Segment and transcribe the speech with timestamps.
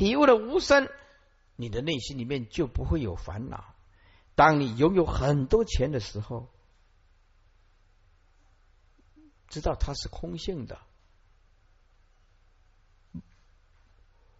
[0.00, 0.88] 体悟了无声，
[1.56, 3.74] 你的内心里面就不会有烦恼。
[4.34, 6.48] 当你拥有很多钱的时候，
[9.48, 10.78] 知道它是空性的。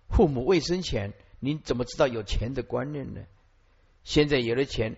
[0.08, 3.20] 父母未生前，你怎么知道有钱的观念呢？
[4.02, 4.96] 现在有了钱，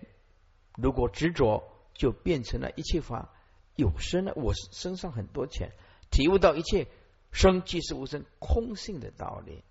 [0.77, 1.61] 如果执着，
[1.93, 3.33] 就变成了一切法
[3.75, 4.31] 有生了。
[4.37, 5.73] 我身上很多钱，
[6.09, 6.87] 体悟到一切
[7.33, 9.61] 生即是无生，空性的道理，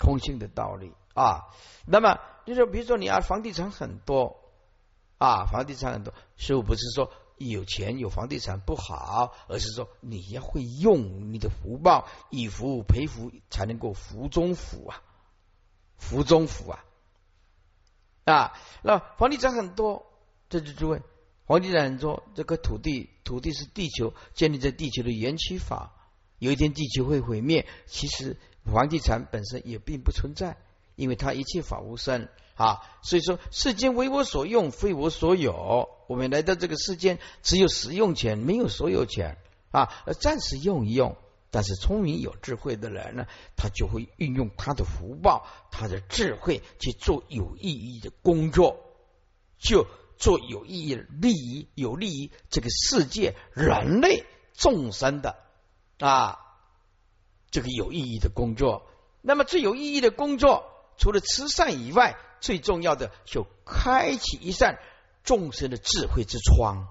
[0.00, 1.42] 空性的道理啊。
[1.86, 4.40] 那么就说，比如说你啊，房地产很多
[5.18, 15.02] 啊，房地产很多，师傅不是说有钱有房地产不好，而是说你要会用你的福报，以福培福，才能够福中福啊，
[15.96, 16.84] 福中福啊。
[18.24, 20.06] 啊，那房地产很多，
[20.48, 21.02] 这就诸位，
[21.46, 25.92] 房地产很多，这个土地，土地是地球建立在地球的元气法，
[26.38, 30.56] 有一天地球会毁灭，其实房地产本身也并不存在，
[30.96, 35.88] 因为它一切法无生啊，所以说世间为我所用，非我所有。
[36.08, 39.38] 我们来到这个世间，只有使用权，没有所有权
[39.70, 41.16] 啊，暂时用一用。
[41.52, 43.26] 但是聪明有智慧的人呢，
[43.56, 48.76] 他就会运用他的福报、他的智慧去做有意义的工作，
[49.58, 55.36] 就做有意义、利益有利于这个世界、人类众生的
[55.98, 56.38] 啊
[57.50, 58.86] 这个有意义的工作。
[59.22, 60.64] 那么最有意义的工作，
[60.96, 64.78] 除了慈善以外，最重要的就开启一扇
[65.24, 66.86] 众生的智慧之窗。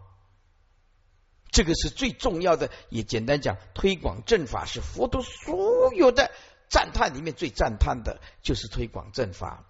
[1.51, 6.29] 这个是最重要的，也简单讲，推广正法是佛陀所有的
[6.69, 9.65] 赞叹里面最赞叹的，就是推广正法。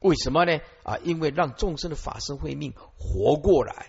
[0.00, 0.60] 为什么呢？
[0.82, 3.86] 啊，因为让众生的法身慧命活过来，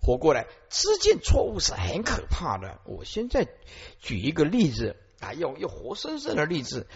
[0.00, 2.80] 活过来，知见错误是很可怕的。
[2.86, 3.46] 我现在
[4.00, 6.86] 举一个例子啊，要要活生生的例子。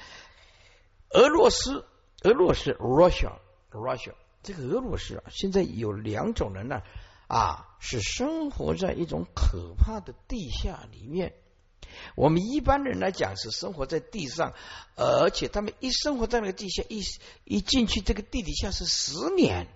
[1.10, 1.86] 俄罗斯，
[2.22, 4.12] 俄罗斯，Russia，Russia，
[4.42, 6.82] 这个俄罗斯啊，现在有两种人呢。
[7.28, 11.34] 啊，是生活在一种可怕的地下里面。
[12.14, 14.54] 我们一般人来讲是生活在地上，
[14.96, 17.02] 而且他们一生活在那个地下，一
[17.44, 19.66] 一进去这个地底下是十年，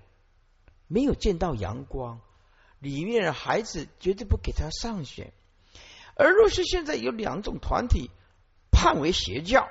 [0.86, 2.22] 没有见到阳光，
[2.78, 5.34] 里面的孩子绝对不给他上学。
[6.14, 8.10] 而若是现在有两种团体
[8.82, 9.70] 判为邪教，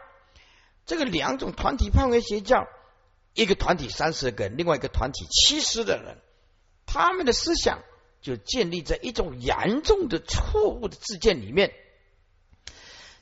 [0.86, 2.70] 这个两种团体判为邪教，
[3.34, 6.18] 一个团体三十个，另外一个团体七十的人。
[6.86, 7.84] 他们的思想
[8.22, 11.74] 就建立在一种严重的错误的自见里面，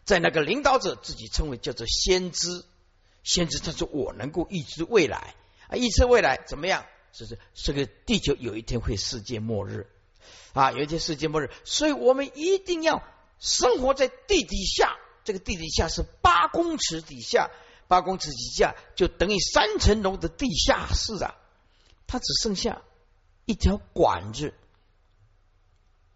[0.05, 2.63] 在那个领导者自己称为叫做先知，
[3.23, 5.33] 先知他说我能够预知未来
[5.69, 6.85] 啊，预知未来怎么样？
[7.13, 9.87] 就是这个地球有一天会世界末日
[10.53, 13.01] 啊，有一天世界末日，所以我们一定要
[13.39, 14.95] 生活在地底下，
[15.29, 17.51] 这个地底下是八公尺底下，
[17.87, 21.35] 八公尺底下就等于三层楼的地下室啊，
[22.07, 22.81] 它只剩下。
[23.45, 24.55] 一条管子，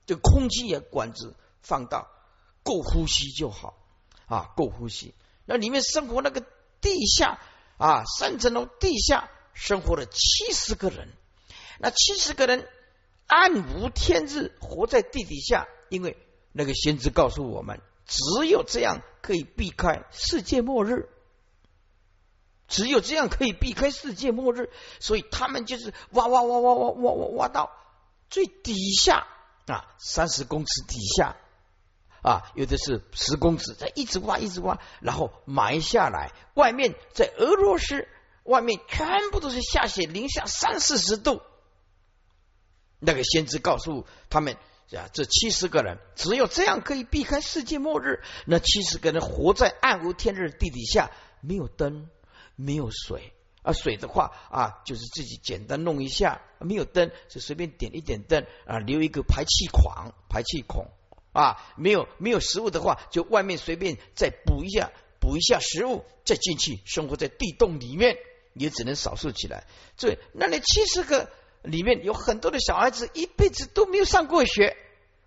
[0.08, 2.10] 这个空气也管子放到
[2.64, 3.78] 够呼吸就好
[4.26, 5.14] 啊，够呼吸。
[5.46, 6.44] 那里面生活那个
[6.82, 7.40] 地下
[7.78, 11.08] 啊，三层楼地下生活了七十个人，
[11.78, 12.68] 那七十个人
[13.28, 15.68] 暗无天日，活在地底下。
[15.90, 16.18] 因为
[16.52, 21.10] 那个先知告诉我们，只有这样可以避开世界末日。
[22.66, 27.72] 只有这样可以避开世界末日，所以他们就是挖挖挖挖挖挖挖挖到
[28.32, 29.28] 最底下
[29.68, 31.36] 啊，三十公尺底下
[32.24, 36.32] 啊，有的是十公尺，在一直挖一直挖，然后埋下来。
[36.56, 38.08] 外面在俄罗斯，
[38.44, 41.42] 外面全部都是下雪，零下三四十度。
[42.98, 44.58] 那个先知告诉他们
[44.92, 48.24] 啊，这七十个人只有这样可以避开世界末日。
[48.46, 51.12] 那七十个人活在暗无天日的地底下，
[51.42, 52.10] 没有灯。
[52.56, 53.34] 没有水
[53.64, 56.44] 啊，水的话啊，就是自己简单弄一下。
[56.60, 59.92] 没有灯，就随便点一点灯啊，留一个排气孔，
[60.30, 60.86] 排气孔
[61.32, 61.58] 啊。
[61.78, 68.18] 没有没有食物的话，就外面随便再补一下，补一下食物，再进去生活在地洞里面，
[68.54, 69.66] 也只能少数起来。
[69.98, 71.32] 这那那七十个
[71.64, 74.78] 里面有很多的小孩子，一辈子都没有上过学，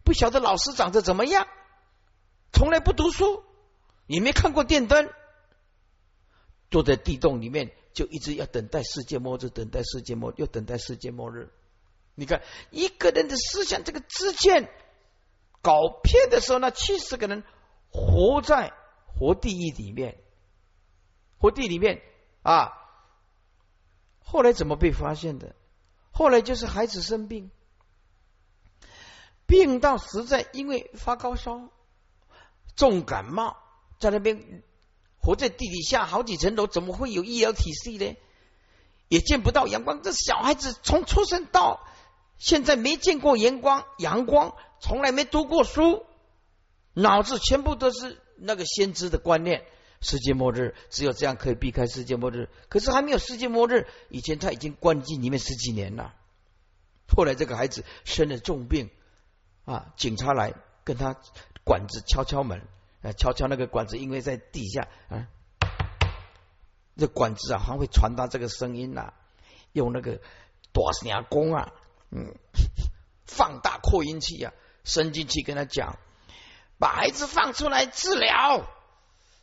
[0.04, 1.48] 不晓得老师长得怎么样，
[2.52, 3.42] 从来不读书，
[4.06, 5.10] 也没看过电灯。
[6.70, 11.50] 坐在地洞里面，就一直要等待世界末日，等待世界末，又等待世界末日。
[12.14, 14.70] 你看一个人的思想，这个知见
[15.62, 17.44] 搞偏的时候，那七十个人
[17.90, 18.72] 活在
[19.06, 20.18] 活地狱里面，
[21.38, 22.02] 活地里面
[22.42, 22.72] 啊。
[24.18, 25.54] 后来怎么被发现的？
[26.16, 27.50] 后来就是孩子生病，
[29.46, 31.68] 病到实在因为发高烧、
[32.74, 33.56] 重感冒，
[33.98, 34.62] 在那边。
[35.18, 38.16] 活在地底下好几层楼，怎么会有医疗体系呢？
[39.08, 40.00] 也见不到阳光。
[40.00, 41.84] 这小孩子从出生到
[42.38, 46.06] 现在没见过阳光，阳光从来没读过书，
[46.92, 49.66] 脑子全部都是那个先知的观念。
[50.06, 56.14] 世界末日只有这样可以避开世界末日，可是还没有世界末日以前，他已经关进里面十几年了。
[57.08, 58.88] 后来这个孩子生了重病
[59.64, 60.54] 啊，警察来
[60.84, 61.16] 跟他
[61.64, 62.62] 管子敲敲门，
[63.02, 65.26] 啊，敲敲那个管子，因为在地下啊，
[66.96, 69.12] 这管子啊还会传达这个声音呐，
[69.72, 70.20] 用那个
[70.72, 71.72] 多少年功啊，
[72.12, 72.32] 嗯，
[73.26, 74.52] 放大扩音器啊，
[74.84, 75.98] 伸进去跟他讲，
[76.78, 78.68] 把孩子放出来治疗。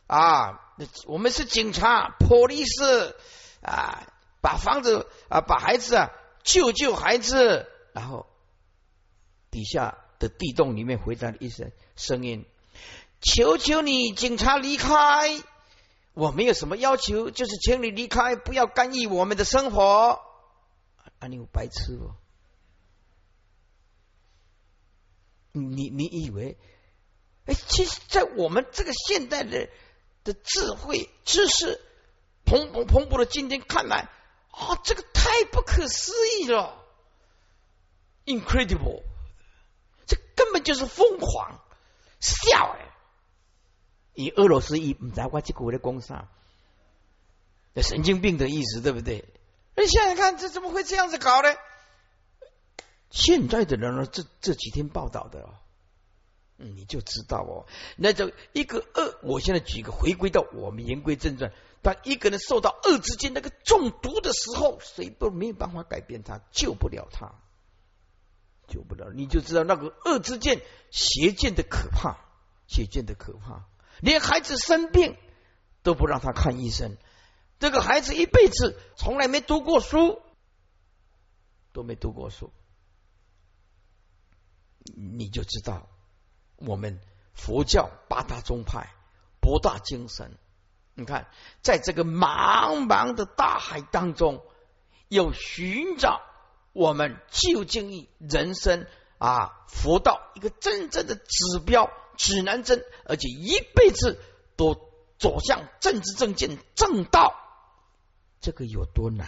[0.06, 0.60] 啊，
[1.06, 3.14] 我们是警察，police
[3.62, 4.06] 啊，
[4.42, 6.10] 把房子啊，把孩子啊，
[6.42, 7.70] 救救孩子。
[7.94, 8.26] 然后
[9.50, 12.44] 底下的地洞里面回答了一声声音
[13.22, 15.42] ：“求求你，警察离开！
[16.12, 20.20] 我没有什么要求，就是请你离开，不要干预我们的生活。”
[21.18, 22.12] 啊，你有白痴不？
[25.52, 26.58] 你你以为？
[27.46, 29.70] 哎，其实，在我们这个现代的。
[30.24, 31.80] 的智慧知识
[32.44, 34.08] 蓬勃蓬勃的今天看来
[34.50, 36.82] 啊，这个太不可思议了
[38.24, 39.02] ，incredible，
[40.06, 41.60] 这根本就是疯狂
[42.20, 42.90] 笑哎！
[44.14, 46.28] 以俄罗斯语，唔知我这个的工商，
[47.76, 49.24] 神经病的意思，对不对？
[49.76, 51.48] 你想想看，这怎么会这样子搞呢？
[53.10, 55.54] 现在的人呢，这这几天报道的哦。
[56.56, 57.66] 你就知道哦，
[57.96, 59.18] 那就一个恶。
[59.22, 61.52] 我现在举一个回归到我们言归正传，
[61.82, 67.34] 当一个人受到恶之间那个中毒的时候，谁都没有办法改变他，救不了他，
[68.68, 69.10] 救不了。
[69.12, 70.62] 你就知道那个恶之剑、
[70.92, 72.18] 邪剑的可怕，
[72.68, 73.66] 邪剑的可怕。
[74.00, 75.16] 连孩子生病
[75.82, 76.96] 都不让他看医生，
[77.58, 80.22] 这个孩子一辈子从来没读过书，
[81.72, 82.52] 都没读过书，
[84.94, 85.88] 你就知道。
[86.66, 87.00] 我们
[87.34, 88.88] 佛教八大宗派
[89.40, 90.32] 博大精深，
[90.94, 91.28] 你看，
[91.62, 94.42] 在这个茫茫的大海当中，
[95.08, 96.20] 有寻找
[96.72, 98.86] 我们究竟人生
[99.18, 104.18] 啊佛道一个真正的指标指南针，而且一辈子
[104.56, 104.74] 都
[105.18, 107.34] 走向政治正见正道，
[108.40, 109.26] 这个有多难？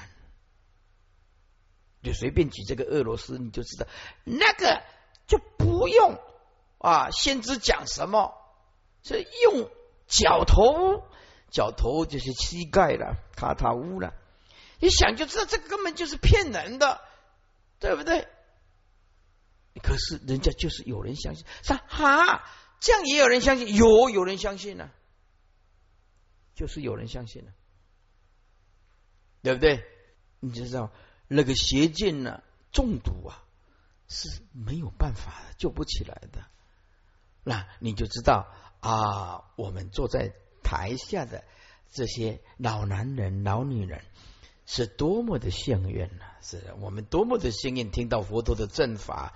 [2.02, 3.86] 就随便举这个俄罗斯，你就知道，
[4.24, 4.82] 那个
[5.26, 6.18] 就不用。
[6.78, 8.34] 啊，先知讲什么？
[9.02, 9.70] 是用
[10.08, 11.06] 脚头，
[11.50, 14.14] 脚头就是膝盖了，塌塌乌了。
[14.80, 17.00] 一想就知道，这根本就是骗人的，
[17.78, 18.26] 对不对？
[19.82, 22.44] 可是人家就是有人相信，说哈，
[22.80, 24.90] 这样也有人相信，有有人相信呢，
[26.54, 27.52] 就是有人相信了，
[29.42, 29.84] 对不对？
[30.40, 30.90] 你就知道
[31.28, 33.44] 那个邪见呢，中毒啊，
[34.08, 36.44] 是没有办法，救不起来的。
[37.48, 38.48] 那你就知道
[38.80, 40.32] 啊，我们坐在
[40.64, 41.44] 台下的
[41.92, 44.02] 这些老男人、老女人
[44.66, 46.24] 是多么的幸运呢？
[46.42, 49.32] 是我们多么的幸运，听到佛陀的正法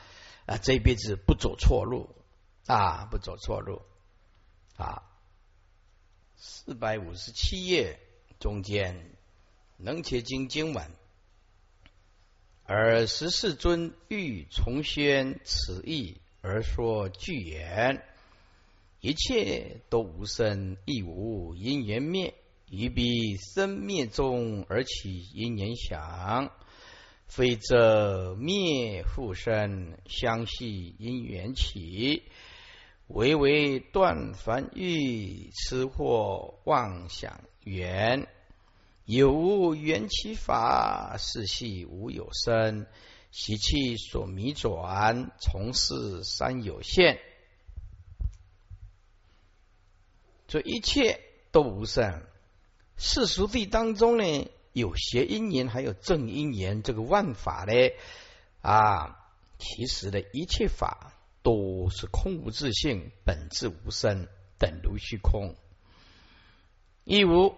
[0.47, 2.11] 啊，这一辈子不走错路
[2.67, 3.83] 啊，不走错路
[4.77, 5.05] 啊。
[6.37, 8.01] 四百五十七页
[8.41, 9.15] 中间，
[9.77, 10.91] 能且经经文，
[12.65, 16.20] 而十四尊欲重宣此意。
[16.43, 18.03] 而说具言，
[19.01, 22.35] 一切都无生，亦无因缘灭。
[22.71, 26.53] 于彼生灭中而起因缘想，
[27.27, 32.23] 非则灭复生，相系因缘起。
[33.09, 38.29] 唯唯断凡欲，痴惑妄想缘。
[39.05, 42.87] 有无缘起法，是系无有生。
[43.31, 47.19] 习气所迷转，从事三有限，
[50.49, 51.21] 这一切
[51.53, 52.27] 都无生。
[52.97, 56.83] 世俗地当中呢，有邪因缘，还有正因缘。
[56.83, 57.73] 这个万法呢，
[58.63, 59.17] 啊，
[59.59, 64.27] 其实的一切法都是空无自性，本质无生，
[64.59, 65.55] 等如虚空。
[67.05, 67.55] 亦无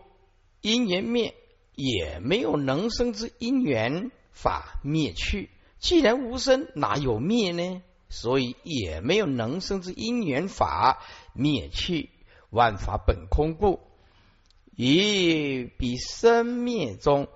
[0.61, 1.35] 因缘灭，
[1.75, 5.49] 也没有能生之因缘法灭去。
[5.83, 7.83] 既然无生，哪有灭呢？
[8.09, 12.11] 所以也没有能生之因缘法灭去，
[12.51, 13.81] 万法本空故，
[14.77, 17.27] 以彼生灭中，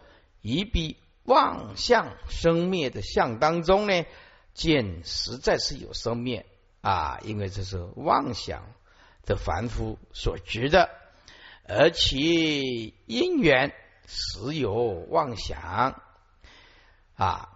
[0.43, 4.05] 以彼妄相生灭的相当中呢，
[4.55, 6.47] 见实在是有生灭
[6.83, 7.19] 啊！
[7.25, 8.73] 因为这是妄想
[9.25, 10.89] 的凡夫所执的，
[11.67, 13.75] 而其因缘
[14.07, 14.73] 实有
[15.09, 16.01] 妄想
[17.17, 17.56] 啊，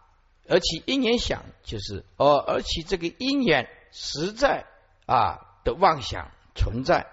[0.51, 4.67] 而其因缘想就是哦，而其这个因缘实在
[5.07, 7.07] 啊的妄想存在。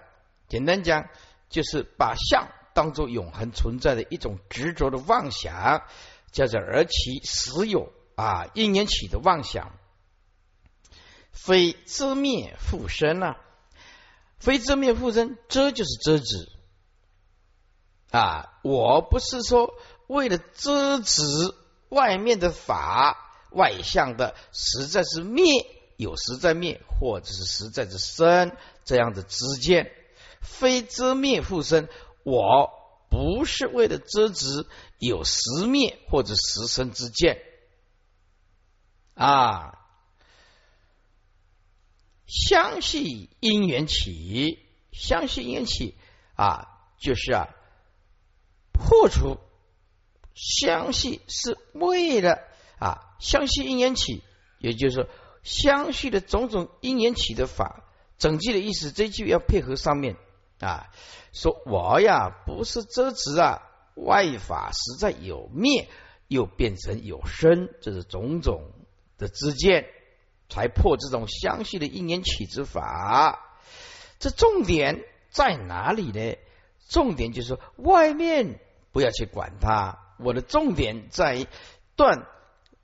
[0.48, 1.08] 简单讲，
[1.48, 5.86] 就是把相当做永恒存在的一种执着的妄想，
[6.32, 9.70] 叫做而其实有啊因缘起的妄想，
[11.30, 13.36] 非遮灭复生啊，
[14.40, 16.50] 非遮灭复生，遮就是遮止
[18.10, 19.74] 啊，我不是说
[20.08, 21.22] 为了遮止
[21.88, 25.44] 外面的法外向的，实在是灭
[25.96, 29.92] 有实在灭，或者是实在是生这样的之见。
[30.40, 31.88] 非遮灭复生，
[32.22, 32.70] 我
[33.10, 34.66] 不是为了遮止
[34.98, 37.42] 有实灭或者实生之见
[39.14, 39.74] 啊。
[42.26, 44.58] 相系因缘起，
[44.92, 45.96] 相系因缘起
[46.36, 47.48] 啊，就是啊，
[48.72, 49.38] 破除
[50.34, 52.38] 相系是为了
[52.78, 54.22] 啊，相续因缘起，
[54.58, 55.06] 也就是说，
[55.42, 57.84] 相续的种种因缘起的法，
[58.18, 60.16] 整句的意思，这句要配合上面。
[60.60, 60.90] 啊，
[61.32, 63.62] 说我呀不是遮止啊，
[63.94, 65.88] 外法实在有灭，
[66.26, 68.72] 又变成有生，这是种种
[69.18, 69.86] 的之见，
[70.48, 73.38] 才破这种相续的因缘起之法。
[74.18, 76.36] 这重点在哪里呢？
[76.88, 78.58] 重点就是，外面
[78.90, 81.46] 不要去管它，我的重点在
[81.94, 82.26] 断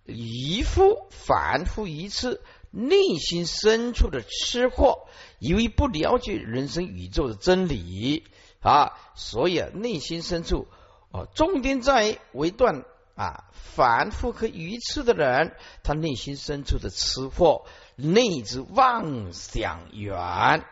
[0.06, 2.42] 一复反复一次。
[2.76, 5.06] 内心深处的吃货，
[5.38, 8.24] 因为不了解人生宇宙的真理
[8.60, 10.66] 啊，所以啊，内心深处
[11.12, 12.84] 啊，重点在于为断
[13.14, 20.64] 啊，反复和愚痴的人，他内心深处的吃货，内之妄想缘。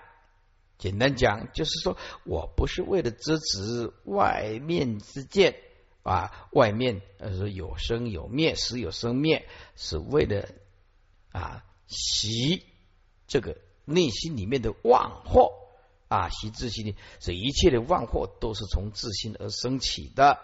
[0.78, 5.54] 简单讲，就是说我不是为了支持外面之见
[6.02, 10.48] 啊，外面呃是有生有灭，死有生灭，是为了
[11.32, 11.64] 啊。
[11.94, 12.64] 习
[13.26, 15.52] 这个内心里面的妄惑
[16.08, 20.38] 啊，习自心的，这一切的妄惑都是从自心而升起的。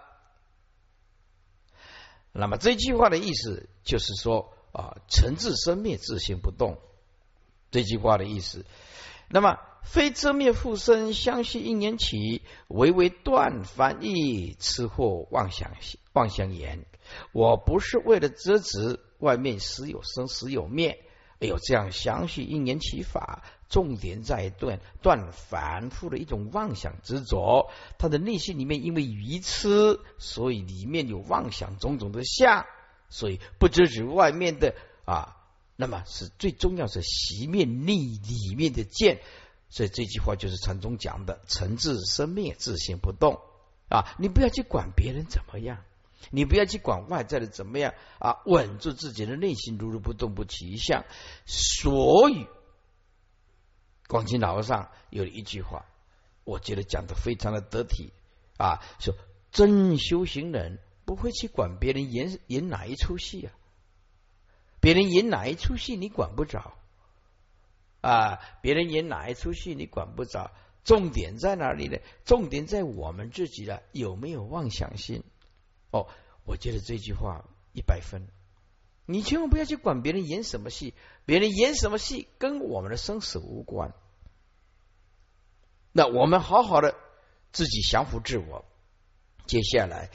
[2.32, 6.76] 那么这句话的意思就是说啊，成自生灭，自心不动。
[7.70, 8.66] 这句话的意思，
[9.30, 15.70] 那么非遮灭复生，相续一年起，唯唯断翻译，吃货妄想
[16.12, 16.84] 妄想言。
[17.32, 21.04] 我不是为了遮止外面时有生，时有灭。
[21.40, 27.70] 哎呦，这样详细一年起法，重点在断断反复的一种妄想执着。
[27.96, 32.66] 他的内心里面因为愚痴，所以里面有妄想种种的相，
[33.08, 35.36] 所以不遮止外面的啊，
[35.76, 39.20] 那么是最重要是熄灭内里面的见。
[39.68, 43.40] 所以这句话就是禅宗讲的“诚自生灭，自性不动”
[43.88, 45.84] 啊，你不要去管别人怎么样。
[46.30, 51.04] 你不要去管外在的怎么样啊，稳住自己的内心，如如不动，不起一相。
[51.46, 52.46] 所以，
[54.08, 55.86] 广清老和尚有一句话，
[56.42, 58.12] 我觉得讲的非常的得体
[58.58, 59.14] 啊，说
[59.52, 63.52] 真修行人不会去管别人演演哪一出戏啊，
[64.80, 66.74] 别人演哪一出戏你管不着
[68.00, 70.50] 啊，别人演哪一出戏你管不着，
[70.84, 71.98] 重点在哪里呢？
[72.24, 75.22] 重点在我们自己的有没有妄想心。
[75.90, 76.08] 哦，
[76.44, 78.28] 我觉得这句话一百分。
[79.04, 83.94] 你千万不要去管别人演什么戏，别人演什么戏跟我们的生死无关。
[85.92, 86.94] 那我们好好的
[87.50, 88.64] 自己降服自我。
[89.46, 90.10] 接下来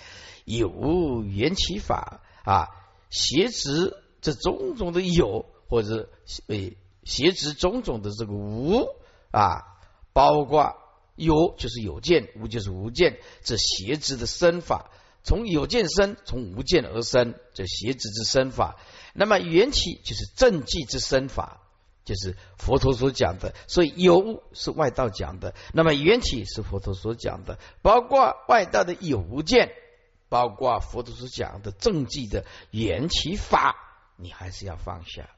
[0.46, 2.68] 有缘起法啊，
[3.10, 6.10] 挟持这种种的有，或者
[6.48, 8.88] 诶邪执种种的这个无
[9.32, 9.64] 啊，
[10.14, 10.76] 包括
[11.16, 14.90] 有就是有见，无就是无见，这邪执的身法。
[15.26, 18.78] 从有见生，从无见而生，这邪执之生法。
[19.14, 21.62] 那么缘起就是正寂之生法，
[22.04, 23.56] 就是佛陀所讲的。
[23.68, 27.58] 所以有是外道讲的，那么缘起是佛陀所讲的。
[27.82, 29.72] 包括外道的有无见，
[30.28, 33.76] 包括佛陀所讲的正寂的缘起法，
[34.18, 35.30] 你还是要放下。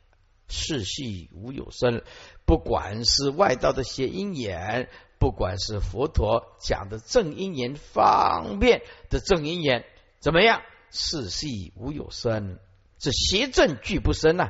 [0.48, 2.02] 世系无有生，
[2.46, 4.90] 不管是外道的邪因缘。
[5.18, 9.86] 不管是佛陀讲的正因缘方便的正因缘
[10.20, 10.62] 怎么样，
[10.92, 12.60] 世系无有生，
[13.00, 14.50] 这邪正俱不生呐。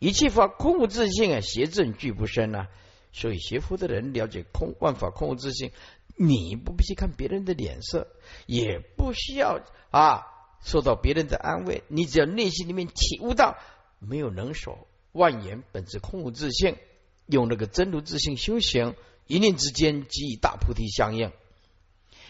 [0.00, 2.66] 一切法空无自性啊，邪正俱不生呐。
[3.12, 5.70] 所以学佛的人了解空万法空无自性，
[6.16, 8.08] 你不必去看别人的脸色，
[8.46, 10.26] 也不需要啊
[10.60, 13.56] 受到别人的安慰，你只要内心里面体悟到
[14.00, 16.76] 没有能手万言本质空无自性，
[17.26, 18.94] 用那个真如自性修行。
[19.26, 21.32] 一念之间即与大菩提相应。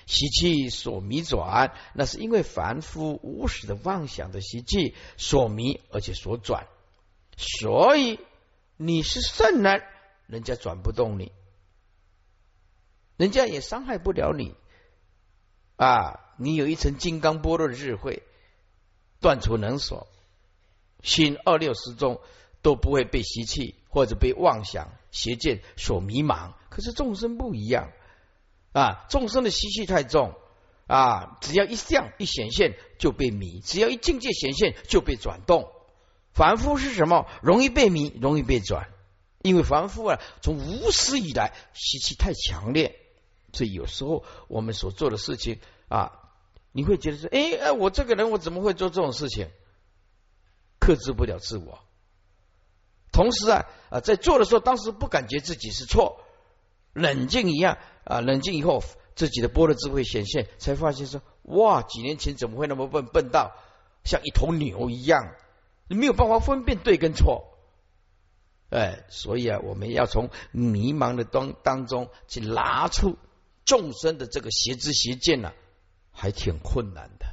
[0.06, 6.68] 习气所迷转，那是因为凡夫无始的妄想的习气所迷，而且所转。
[7.36, 8.20] 所以
[8.76, 9.82] 你是圣人，
[10.26, 11.32] 人家转不动你，
[13.16, 14.54] 人家也伤害不了你
[15.76, 16.20] 啊！
[16.36, 18.22] 你有一层金刚般若的智慧，
[19.20, 20.06] 断除能所，
[21.02, 22.20] 心二六十中
[22.64, 26.54] 都不会被习气或者被妄想邪见所迷茫。
[26.70, 27.92] 可是众生不一样
[28.72, 30.34] 啊，众生的习气太重
[30.88, 35.70] 啊，只要一相一显现就被迷，只要一境界显现就被转动。
[36.32, 37.28] 凡夫是什么？
[37.42, 38.88] 容易被迷，容易被转，
[39.42, 42.98] 因为凡夫啊，从无始以来习气太强烈，
[43.52, 46.32] 所以有时候我们所做的事情啊，
[46.72, 49.50] 你会觉得说，哎哎，我这个人我怎么会做这种事情？
[50.80, 51.83] 克制不了自我。
[53.14, 56.20] 同时啊啊，在做的时候，当时不感觉自己是错，
[56.92, 58.82] 冷静一样啊，冷静以后，
[59.14, 63.52] 自己的波罗智慧显现，才发现说，哇，几年前怎么会那么笨，笨到
[64.02, 65.36] 像一头牛一样？
[65.86, 67.56] 你没有办法分辨对跟错，
[68.70, 73.16] 哎，所以啊，我们要从迷茫的当当中去拿出
[73.64, 75.52] 众生的这个邪知邪见呢，
[76.10, 77.26] 还挺困难的，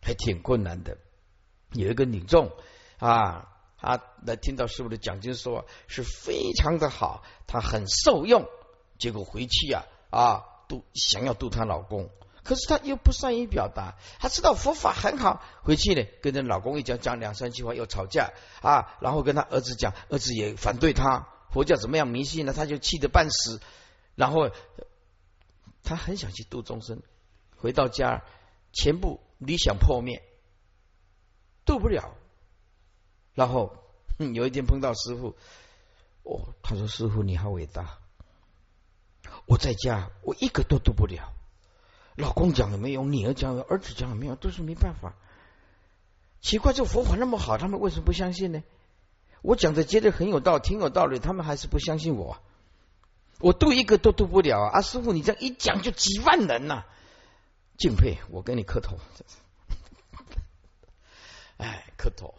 [0.00, 0.96] 还挺困难的。
[1.72, 2.52] 有一个女众
[2.98, 8.46] 啊，啊来听到师傅的讲经说是非常的好，她很受用，
[8.98, 12.10] 结果回去啊啊，都想要度她老公。
[12.42, 18.32] 可是她又不善于表达，她知道佛法很好，回去呢跟着老公一讲讲两三句话又吵架
[18.62, 22.52] 啊，然后跟他儿子讲，儿子也反对他佛教怎么样迷信呢？
[22.52, 23.60] 他就气得半死，
[24.14, 24.50] 然后
[25.82, 27.02] 他很想去度众生，
[27.56, 28.24] 回到家
[28.72, 30.22] 全部理想破灭，
[31.64, 32.14] 度不了。
[33.38, 33.72] 然后
[34.34, 35.36] 有一天碰到师傅，
[36.24, 38.00] 哦，他说师傅你好伟大，
[39.46, 41.32] 我在家我一个都读不了。
[42.16, 43.04] 老公讲了没有？
[43.04, 44.34] 女儿讲了，儿子讲了没有？
[44.34, 45.14] 都是没办法。
[46.40, 48.64] 奇怪，这佛法那么好，他们为什么不相信呢？
[49.42, 52.38] 我讲的觉得很有道，挺有道理，他们还是不相信我。
[53.38, 54.80] 我渡一个都渡不了啊！
[54.82, 56.82] 师傅，你这样一讲就几万人呐，
[57.76, 58.98] 敬佩，我跟你磕头。
[61.58, 62.34] 哎，磕头，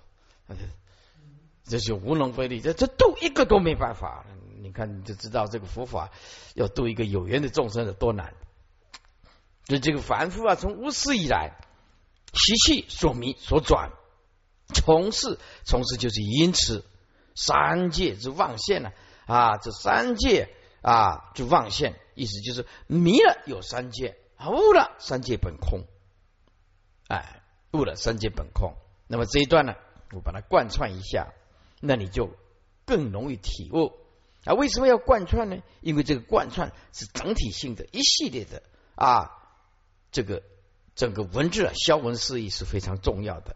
[1.70, 4.26] 这是无能为力，这这渡一个都没办法。
[4.62, 6.12] 你看，你就知道这个佛法
[6.54, 8.34] 要渡一个有缘的众生有多难。
[9.64, 11.56] 就这个凡夫啊，从无始以来，
[12.34, 13.92] 习气所迷所转，
[14.74, 16.84] 从事从事就是因此
[17.36, 18.92] 三界之妄现呢
[19.28, 20.50] 啊，这三界
[20.82, 25.86] 啊就妄现，意思就是迷了有三界，悟了三界本空，
[27.08, 28.74] 哎，悟了三界本空。
[29.08, 29.76] 那么这一段呢，
[30.14, 31.32] 我把它贯穿一下，
[31.80, 32.32] 那你就
[32.86, 33.94] 更容易体悟
[34.46, 34.54] 啊。
[34.54, 35.58] 为什么要贯穿呢？
[35.82, 38.64] 因为这个贯穿是整体性的一系列的
[38.96, 39.36] 啊。
[40.12, 40.42] 这个
[40.96, 43.56] 整个文字啊，消文释义是非常重要的。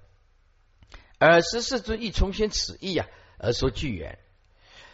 [1.17, 3.07] 而十四尊亦重宣此意啊，
[3.39, 4.19] 而说句言，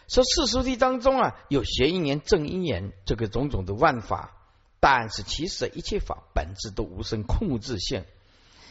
[0.08, 4.34] 说四书谛当中啊，有邪因言、正因言，这个种种的万法，
[4.80, 8.04] 但是其实一切法本质都无生控制性，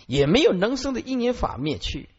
[0.08, 2.10] 也没有能生的因缘法灭去。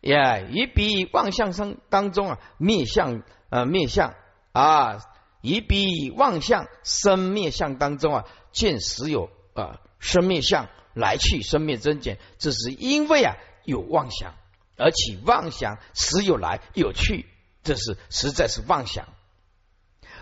[0.00, 4.14] 也，以彼妄相生当中啊，灭相啊灭相
[4.52, 4.98] 啊，
[5.40, 9.80] 以彼妄相生灭相当中啊，见实有啊。
[9.98, 13.34] 生灭相来去，生灭增减，这是因为啊
[13.64, 14.36] 有妄想
[14.76, 17.26] 而起妄想，时有来有去，
[17.64, 19.08] 这是实在是妄想。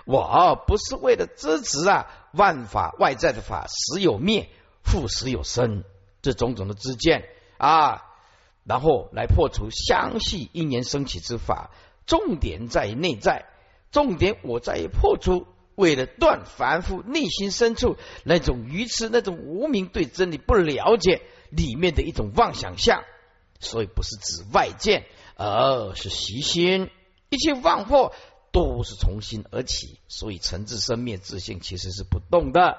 [0.07, 4.49] 我不是为了支持啊万法外在的法，时有灭，
[4.83, 5.85] 复时有生，
[6.23, 8.03] 这种种的知见啊，
[8.66, 11.70] 然后来破除相续因缘升起之法。
[12.05, 13.46] 重点在于内在，
[13.90, 15.46] 重点我在于破除。
[15.74, 23.05] 为了断凡夫内心深处那种愚痴、那种无名对真理不了解里面的一种妄想相，
[23.61, 25.05] 所以不是指外见，
[25.37, 26.88] 而是习心。
[27.29, 28.14] 一切妄惑
[28.52, 32.79] 都是从心而起，所以成自生灭自性其实是不动的。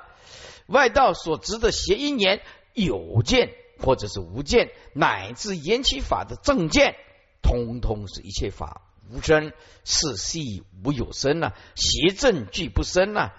[0.65, 2.41] 外道所执的邪因缘
[2.73, 6.96] 有见或者是无见，乃至言其法的正见，
[7.42, 8.82] 通通是一切法。
[9.10, 9.54] 无生，
[9.86, 13.32] 是系无有生呐；邪正俱不生呐。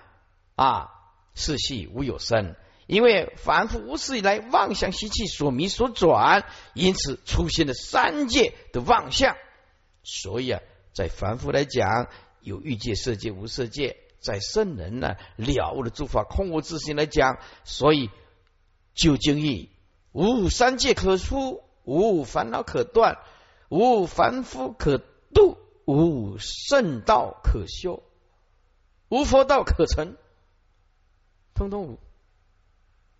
[0.54, 0.88] 啊，
[1.34, 9.36] 是系无有生，因为凡夫无始以来妄想习气所迷所转，因此出现了三界的妄象。
[10.02, 10.62] 所以啊，
[10.94, 12.08] 在凡夫来讲，
[12.40, 18.08] 有欲界、色界、无色界；在圣人呢，了悟的诸法空无自性来讲，所以
[18.94, 19.70] 究竟义
[20.12, 23.18] 无三界可出，无烦恼可断，
[23.68, 25.02] 无凡夫可。
[25.34, 28.02] 度无圣道可修，
[29.10, 30.16] 无佛道可成，
[31.54, 31.98] 通通无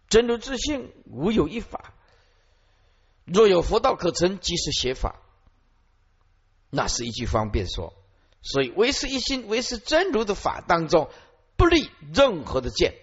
[0.09, 1.93] 真如自性，无有一法。
[3.27, 5.21] 若有佛道可成，即是邪法。
[6.71, 7.93] 那是一句方便说。
[8.41, 11.11] 所以唯是一心，唯是真如的法当中，
[11.57, 12.95] 不立任何的见，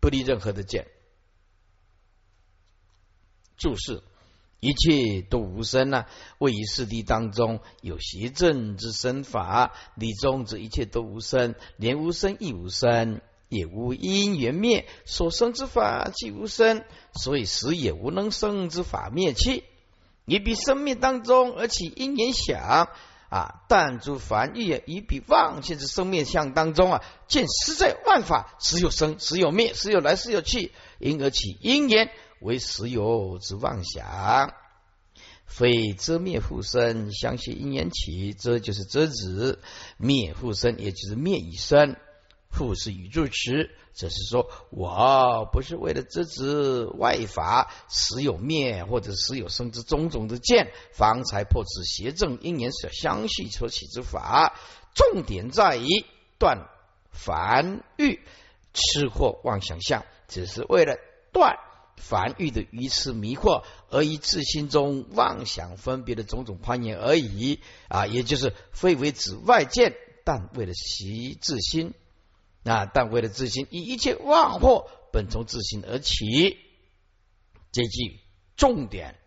[0.00, 0.88] 不立任何的见。
[3.60, 4.02] 注释：
[4.58, 6.06] 一切都无生啊！
[6.38, 13.20] 位于四谛当中有邪正之生法，理中指一切都无生，连无生亦无生，
[13.50, 19.62] 也无因缘灭，所生之法即无生，所以时也无能生之法灭去。
[20.24, 22.88] 也比生命当中而起因缘想。
[23.30, 23.62] 啊！
[23.68, 34.54] 但诸凡欲以彼妄现之生灭相当中啊，见实在万法时有生，时有灭，时有来，时有去，因而起因缘为实有之妄想。
[35.46, 39.58] 非遮灭复生，相信因缘起，遮就是遮止；
[39.96, 41.96] 灭复生，也就是灭以生。
[42.52, 54.56] 复是宇宙持，这是说我不是为了遮止外法时有灭或者时有生之种种的见，方才破此邪正因缘所相续所起之法。
[54.94, 55.86] 重点在于
[56.38, 56.68] 断
[57.12, 58.20] 凡欲
[58.72, 60.98] 吃货妄想相，只是为了
[61.32, 61.56] 断
[62.00, 68.06] 凡欲的愚痴迷惑，而以自心中妄想分别的种种攀岩而已啊！
[68.06, 71.94] 也就是非为指外见，但为了习自心。
[72.62, 72.84] 啊！
[72.84, 76.58] 但为了自心，以一切妄惑本从自心而起。
[77.72, 78.20] 这句
[78.54, 79.18] 重点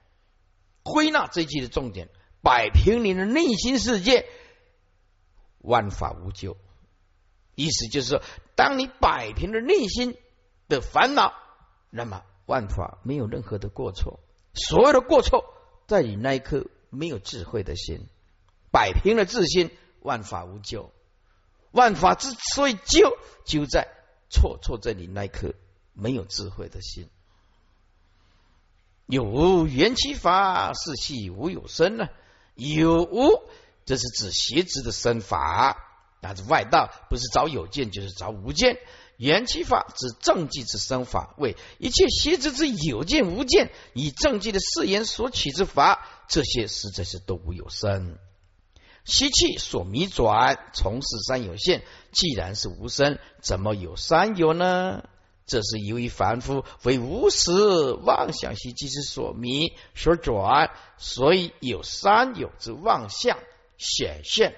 [0.84, 2.10] 归纳，这句的重点
[2.44, 4.28] 摆平你的内心世界，
[5.58, 6.58] 万法无咎。
[7.56, 8.22] 意思就是说，
[8.56, 10.16] 当你摆平了内心
[10.68, 11.34] 的烦恼，
[11.90, 14.20] 那么万法没有任何的过错。
[14.54, 15.46] 所有的过错，
[15.88, 18.08] 在你那一颗没有智慧的心，
[18.72, 20.92] 摆平了自心，万法无咎。
[21.72, 23.88] 万法之所以就就在
[24.30, 25.56] 错错在你那一颗
[25.94, 27.10] 没有智慧的心，
[29.08, 32.10] 有无缘起法是系无有生呢？
[32.54, 33.30] 有无，
[33.86, 35.78] 这是指邪执的生法，
[36.22, 38.78] 那是外道，不是找有见就是找无见。
[39.18, 48.18] 缘起法指正寂之生法，为一切邪执之有见无见，以正寂的誓言所起之法，这些实在是都无有生。
[49.06, 51.84] 吸气所迷转，从事三有限。
[52.12, 55.04] 既然是无生，怎么有三有呢？
[55.46, 63.38] 这是由于凡夫为无始妄想习气之所迷所转，所以有三有之妄相
[63.78, 64.56] 显现。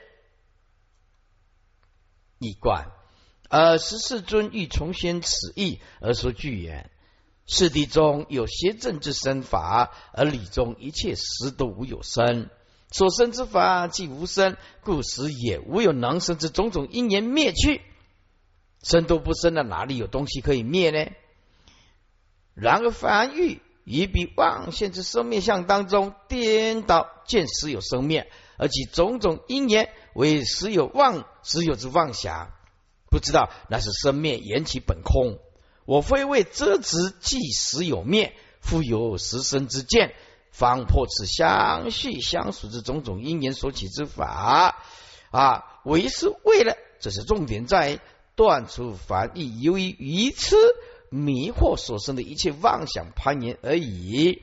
[2.38, 2.92] 一观，
[3.50, 6.90] 而十四尊欲重宣此意而说句言：
[7.48, 12.50] 四谛中有邪正之身法，而理中一切实都无有生。
[12.92, 17.82] 所生之法既无生，故时也无有能生之种种因缘灭去。
[18.82, 21.12] 生都不生了，哪里有东西可以灭呢？
[22.54, 32.54] 然而凡欲于彼妄现之生灭相当中颠倒，见实有生灭，而其种种因缘为实有妄实有之妄想，
[33.16, 35.40] 不知道那是生灭缘起本空。
[35.86, 40.14] 我非为遮执即实有灭，复有实生之见。
[40.52, 44.76] 方破此相续相属之种种因缘所起之法
[45.32, 48.02] 啊，唯是为了，这是重点在
[48.36, 50.58] 断除凡意，由于愚痴
[51.10, 54.42] 迷惑所生的一切妄想攀岩而已。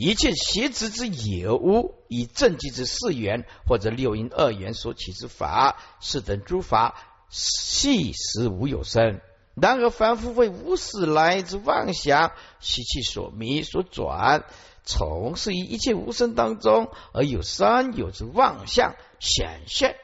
[0.00, 9.20] 一切邪执之有无，以正寂之四缘或者六因二缘所起之法，是等诸法细实无有生。
[9.54, 14.44] 然而凡夫为无始来之妄想习气所迷所转。
[14.84, 19.96] 从事于一切无声当中，而有三有之妄相显现。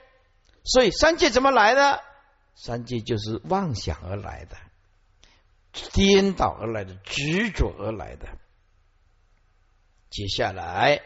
[0.64, 2.02] 所以三界怎么来的？
[2.54, 4.56] 三界就是妄想而来的，
[5.92, 8.28] 颠倒而来的，执着而来的。
[10.10, 11.00] 接下来，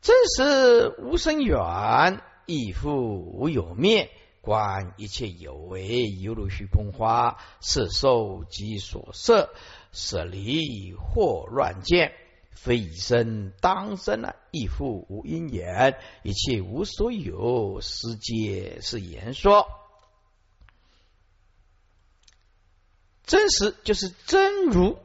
[0.00, 4.10] 真实无生远，亦复无有灭。
[4.42, 9.48] 观一切有为，犹如虚空花，是受及所摄，
[9.92, 12.12] 舍离或乱见。
[12.54, 19.66] 非以身当身啊，亦复无因缘，一切无所有，世界是言说。
[23.24, 24.98] 真实就是真如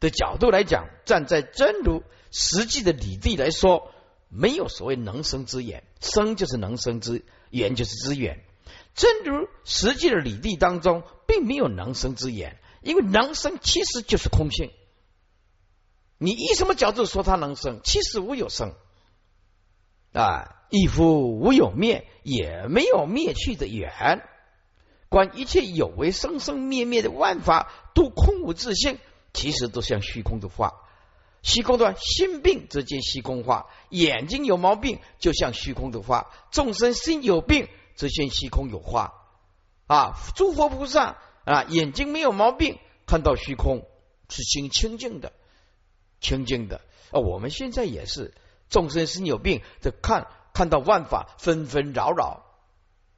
[0.00, 3.90] 的角度来讲，站在真如实际的理地来说，
[4.28, 8.42] 没有所谓能生之缘，生就是能生之缘，就是之缘。
[8.94, 14.70] 真如实际的理地当中，并没有能生之缘，因为能生其实就是空性。
[16.18, 17.80] 你以什么角度说它能生？
[17.82, 18.74] 其实无有生
[20.12, 24.22] 啊，亦复无有灭，也没有灭去的缘。
[25.08, 28.98] 观一切有为生生灭灭的万法，都空无自性，
[29.32, 30.74] 其实都像虚空的化。
[31.42, 39.14] 虚空的心病则见虚空化，眼睛有毛病就像虚空的化；众生心有病则现虚空有化。
[39.86, 43.86] 啊，诸佛菩萨啊，眼睛没有毛病，看到虚空
[44.28, 45.32] 是心清净的，
[46.20, 46.80] 清净的。
[47.10, 48.32] 啊，我们现在也是，
[48.70, 52.44] 众生心有病，这看看到万法纷纷扰扰，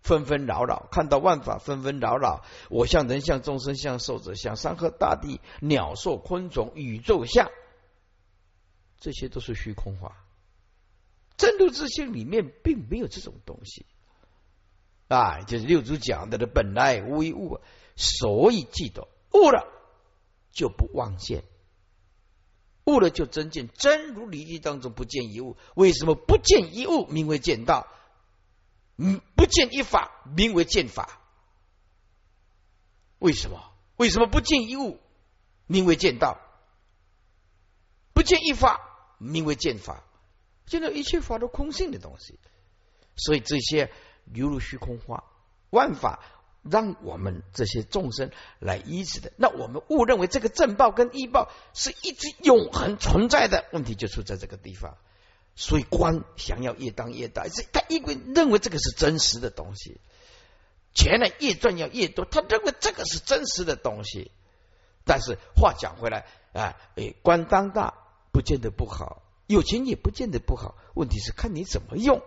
[0.01, 2.45] 纷纷扰扰，看到万法纷纷扰扰。
[2.71, 7.51] 我像人像众生像寿者像山河大地鸟兽昆虫宇宙像。
[8.99, 10.17] 这些都是虚空化，
[11.37, 13.85] 真如自性里面并没有这种东西
[15.09, 15.43] 啊！
[15.43, 17.61] 就是六祖讲的这本来无一物，
[17.97, 19.67] 所以记得悟了
[20.53, 21.45] 就不妄见，
[22.85, 23.69] 悟了就真见。
[23.69, 27.87] 真如理记当中不见一物，为什么不见一物名为见道？
[28.97, 31.21] 嗯，不见一法名为见法？
[33.19, 33.73] 为什么？
[33.97, 35.01] 为什么不见一物
[35.67, 36.39] 名为见道？
[38.13, 38.81] 不见一法？
[39.19, 40.05] 名为见法，
[40.67, 42.39] 见到一切法都空性的东西，
[43.17, 43.91] 所以这些
[44.25, 45.25] 流入虚空化，
[45.71, 46.21] 万法
[46.63, 49.33] 让我们这些众生来依止的。
[49.37, 54.97] 那我们误认为这个正报跟异报是一直永恒存在的问题，就出在这个地方。
[55.57, 60.01] 所以官想要越当越大，是他因为认为这个是真实的东西，
[60.95, 64.31] 钱呢越赚要越多，他认为这个是真实的东西。
[65.05, 67.95] 但是话讲回来啊，哎，官当大。
[68.33, 70.75] 不见得不好，有钱也不见得不好。
[70.97, 72.21] 问题是看你怎么用。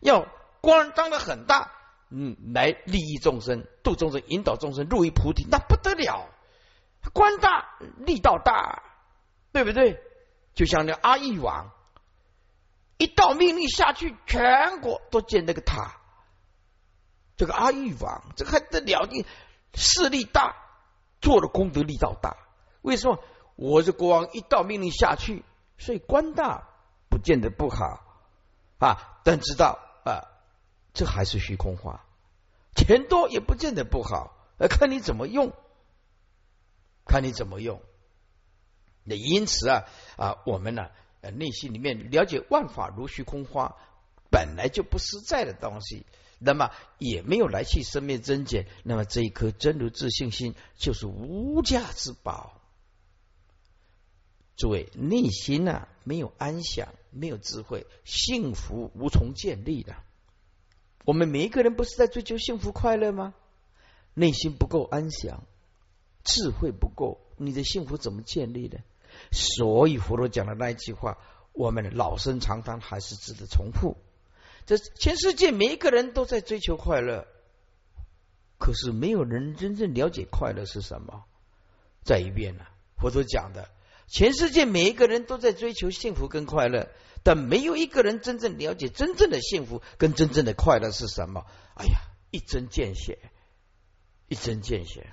[0.00, 0.28] 要
[0.60, 1.72] 官当的很大，
[2.10, 6.28] 嗯，来利益众生、度众生、引导众生入于菩提，那不得了。
[7.12, 8.82] 官大力道大，
[9.52, 10.02] 对不对？
[10.54, 11.70] 就像那阿育王，
[12.98, 15.96] 一道命令下去，全国都建那个塔。
[17.36, 19.06] 这个阿育王，这个还得了？
[19.10, 19.24] 你
[19.74, 20.56] 势力大，
[21.22, 22.36] 做的功德力道大，
[22.82, 23.18] 为什么？
[23.56, 25.44] 我是国王，一道命令下去，
[25.78, 26.68] 所以官大
[27.08, 28.02] 不见得不好
[28.78, 29.20] 啊。
[29.24, 29.89] 但知道啊，
[31.00, 32.04] 这还是虚空化，
[32.76, 35.54] 钱多也不见得不好，呃，看你怎么用，
[37.06, 37.80] 看你怎么用。
[39.02, 39.84] 那因此啊
[40.18, 40.90] 啊，我们呢，
[41.22, 43.76] 内心里面了解万法如虚空花，
[44.30, 46.04] 本来就不实在的东西，
[46.38, 52.60] 那么也没有来去生灭增减，那么这一颗真如自信心就是无价之宝。
[54.54, 59.96] 诸位，内心啊没有安详，没有智慧，幸福无从建立的。
[61.04, 63.34] 我们每一个人不是在追求幸福快乐吗？
[64.14, 65.44] 内心不够安详，
[66.24, 68.78] 智慧不够，你的幸福怎么建立呢？
[69.32, 71.18] 所以佛陀讲的那一句话，
[71.52, 73.96] 我们老生常谈，还是值得重复。
[74.66, 77.26] 这全世界每一个人都在追求快乐，
[78.58, 81.24] 可是没有人真正了解快乐是什么。
[82.04, 82.64] 再一遍呢，
[82.96, 83.68] 佛陀讲的。
[84.10, 86.90] 全世界每一个人都在追求幸福跟快乐，
[87.22, 91.46] 但没有一个人真正了解真正的幸福跟真正的快乐是什么。
[91.74, 92.00] 哎呀，
[92.32, 93.18] 一针见血，
[94.26, 95.12] 一针见血。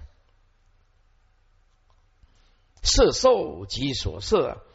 [2.82, 4.66] 色受即所色，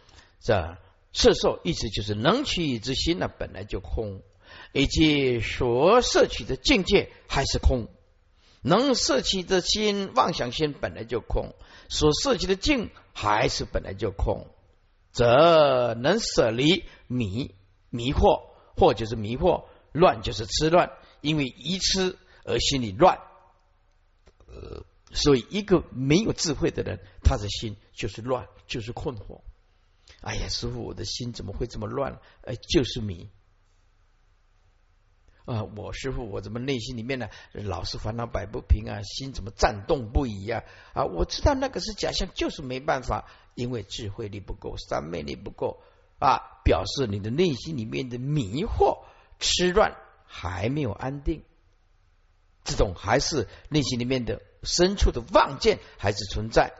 [0.40, 0.78] 这
[1.12, 4.22] 色受意思就是能取之心呢本来就空，
[4.72, 7.88] 以及所摄取的境界还是空。
[8.62, 11.56] 能摄取的心妄想心本来就空，
[11.88, 12.90] 所摄取的境。
[13.12, 14.46] 还是本来就空，
[15.12, 17.54] 则能舍离迷
[17.90, 18.42] 迷惑，
[18.76, 23.18] 或就是迷惑乱，就是痴乱，因为愚痴而心里乱。
[24.46, 29.42] 呃，所以一个没有智慧的人，他的心就是乱，就是困惑。
[30.20, 32.20] 哎呀，师傅，我的心怎么会这么乱？
[32.42, 33.30] 哎，就是迷。
[35.44, 40.62] 啊，我师傅，我怎么内心里面呢，老是烦恼摆不平啊，心怎么颤动不已啊？
[40.94, 43.24] 啊，我知道那个是假象，就是没办法，
[43.56, 45.82] 因为智慧力不够，三昧力不够
[46.20, 49.00] 啊，表示你的内心里面的迷惑、
[49.40, 51.42] 痴乱还没有安定，
[52.62, 56.72] 这种还是内心里面的深处的妄见还是存在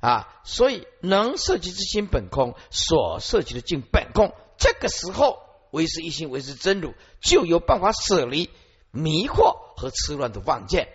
[0.00, 5.47] 啊，所以能摄取之心本空，所摄取的境本空，这个时候。
[5.70, 8.50] 唯是一心，唯是真如，就有办法舍离
[8.90, 10.88] 迷惑和痴乱的妄见。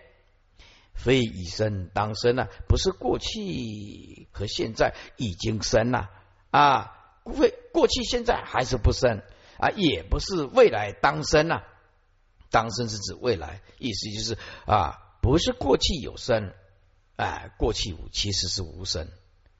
[0.93, 6.11] 非以生当生啊，不是过去和现在已经生了
[6.51, 9.23] 啊，非过去现在还是不生
[9.57, 11.63] 啊，也不是未来当生啊，
[12.51, 16.53] 当生是指未来，意思就是啊，不是过去有生，
[17.15, 19.09] 哎，过去其实是无生。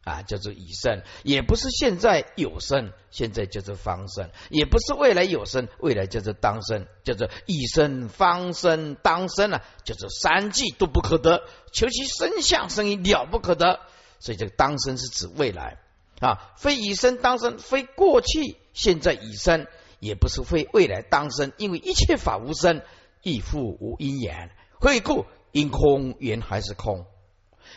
[0.04, 13.80] 啊，叫做以生，也不是现在有生，现在叫做方生，也不是未来有生，未来叫做当生，叫做以生、方生、当生啊，叫做三际都不可得，求其生相生意了不可得，
[14.20, 15.80] 所以这个当生是指未来
[16.20, 19.68] 啊，非已生当生，非过去现在已生，
[20.00, 22.82] 也不是非未来当生，因为一切法无生，
[23.22, 24.52] 亦复无因缘。
[24.80, 25.26] 何以故？
[25.54, 27.06] 因空缘还是空，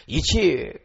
[0.07, 0.81] 一切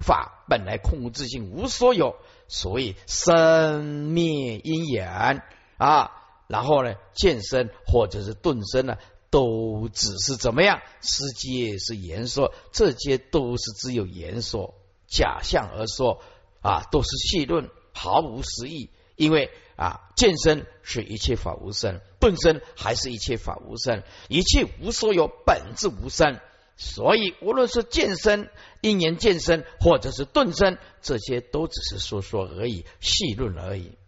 [0.00, 2.16] 法本来空无自性，无所有。
[2.48, 5.44] 所以生灭因缘
[5.76, 6.10] 啊，
[6.48, 8.96] 然后呢，见身或者是顿生呢，
[9.30, 10.80] 都只是怎么样？
[11.00, 14.74] 世界是言说，这些都是只有言说，
[15.06, 16.20] 假象而说
[16.60, 18.90] 啊，都是戏论，毫无实意。
[19.14, 26.40] 因为啊，见身是一切法无生，顿生还是一切法无生，一切无所有，本质无生。
[26.82, 28.48] 所以，无论是健身、
[28.80, 33.98] 因缘健身，或者是顿身，这些都只是说说而已，细论而已，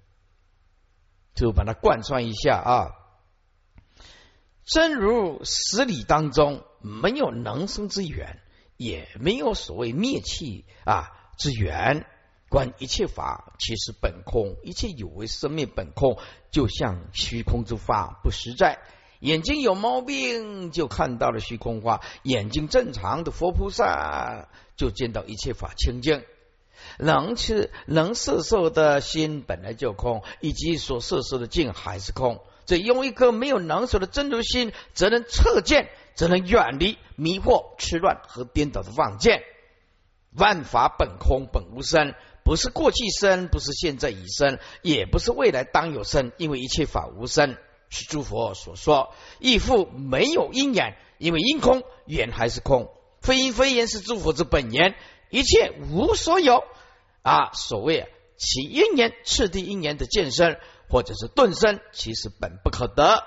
[1.35, 2.93] 就把它贯穿一下啊。
[4.65, 8.41] 真如十理当中没有能生之源，
[8.79, 12.07] 也没有所谓灭气啊之源。
[12.49, 16.19] 观一切法，其实本空，一切有为生灭本空，
[16.51, 18.79] 就像虚空之法，不实在。
[19.23, 26.25] 眼睛有毛病，就看到了虚空花；眼睛正常的佛菩萨，就见到一切法清净。
[26.99, 32.41] 能吃能摄受的心本来就空，以及所摄受的境还是空。
[32.67, 39.45] 这用一颗没有能受的真如心，则能测见，则能远离迷惑、痴乱和颠倒的妄见。
[40.37, 47.57] 万法本空，本无生，不是过去生，不是现在已生，也不是未来当有生，因为一切法无生。
[47.92, 54.94] 是诸佛所说，亦复没有因缘，因为因空缘还是空，非因非缘是诸佛之本源，
[55.28, 56.64] 一切无所有
[57.20, 57.52] 啊。
[57.52, 63.24] 所谓其因缘次第因缘的见身，或者是顿身，其实本不可得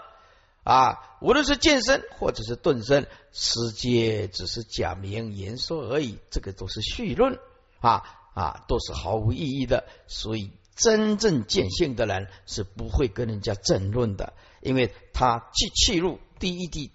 [0.64, 0.98] 啊。
[1.22, 7.38] 无论是见身或者是顿身，世界只是假名言说而已，这个都是虚论
[7.82, 8.02] 啊
[8.34, 9.86] 啊，都是毫无意义的。
[10.08, 14.34] 所以真正见性的人是不会跟人家争论的。
[14.66, 16.92] 因为他既契入第一地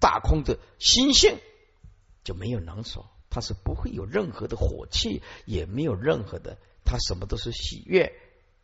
[0.00, 1.38] 大空的心性，
[2.24, 8.14] 就没有能所，他是不会有任何的火气，也没有任何的，他什么都是喜悦，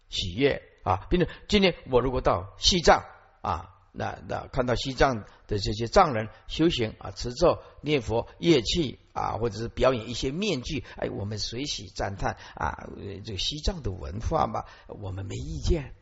[0.08, 1.06] 喜悦啊！
[1.10, 3.04] 并且今天我如果到西藏
[3.42, 12.88] 啊，那那看到西藏的这些藏人修行啊，持咒念佛、乐器啊，或者是表演一些面具，哎，我们随喜赞叹啊，
[13.24, 15.94] 这个西藏的文化嘛，我们没意见。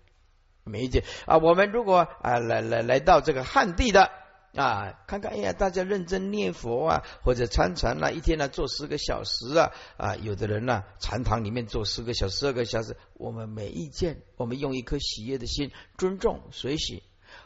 [0.64, 1.38] 没意见啊！
[1.38, 4.10] 我们如果啊来来来到这个汉地的
[4.54, 17.02] 啊，看看哎呀，大家认真念佛啊，或者参禅啊，一天呢做十个小时啊啊，有的人呢禅堂里面做十个小时、十二个小时，我们没意见，我们用一颗喜悦的心，尊重随喜，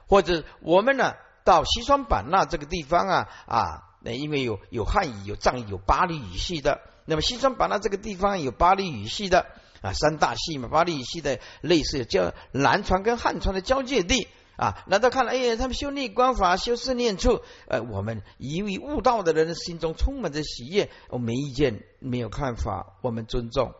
[0.09, 9.46] 或者我们呢到西双版纳这个地方啊啊，那因为有有汉语、有藏语、有巴黎语系的，那么西双版纳这个地方有巴黎语系的。
[9.82, 14.84] 啊，三大系嘛，巴利系的类似叫南传跟汉传的交界地啊。
[14.86, 23.74] 难道看了，哎呀，他们修逆观法，修四念处，呃，我们以为悟道的人心中充满着喜悦，我没意见，没有看法，我们尊重，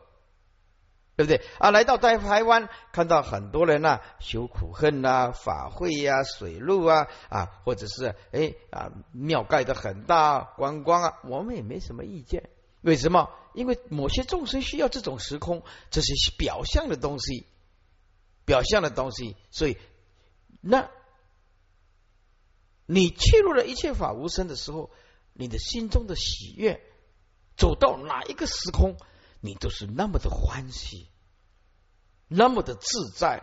[1.17, 1.41] 对不对？
[1.59, 12.51] 啊，来到在台湾，看到很多人呐，修苦恨呐，法会呀，水路啊，啊，或者是哎啊，庙盖的很大，观光啊，我们也没什么意见。
[12.87, 13.33] 为什么？
[13.53, 17.45] 因为某些众生需要这种时空，这是表象的东西，
[18.45, 19.35] 表象的东西。
[19.51, 19.77] 所以，
[20.61, 20.89] 那
[22.87, 24.93] 你切入了一切法无生的时候，
[25.33, 26.81] 你的心中的喜悦，
[27.57, 28.97] 走到哪一个时空，
[29.41, 31.09] 你都是那么的欢喜，
[32.29, 33.43] 那么的自在。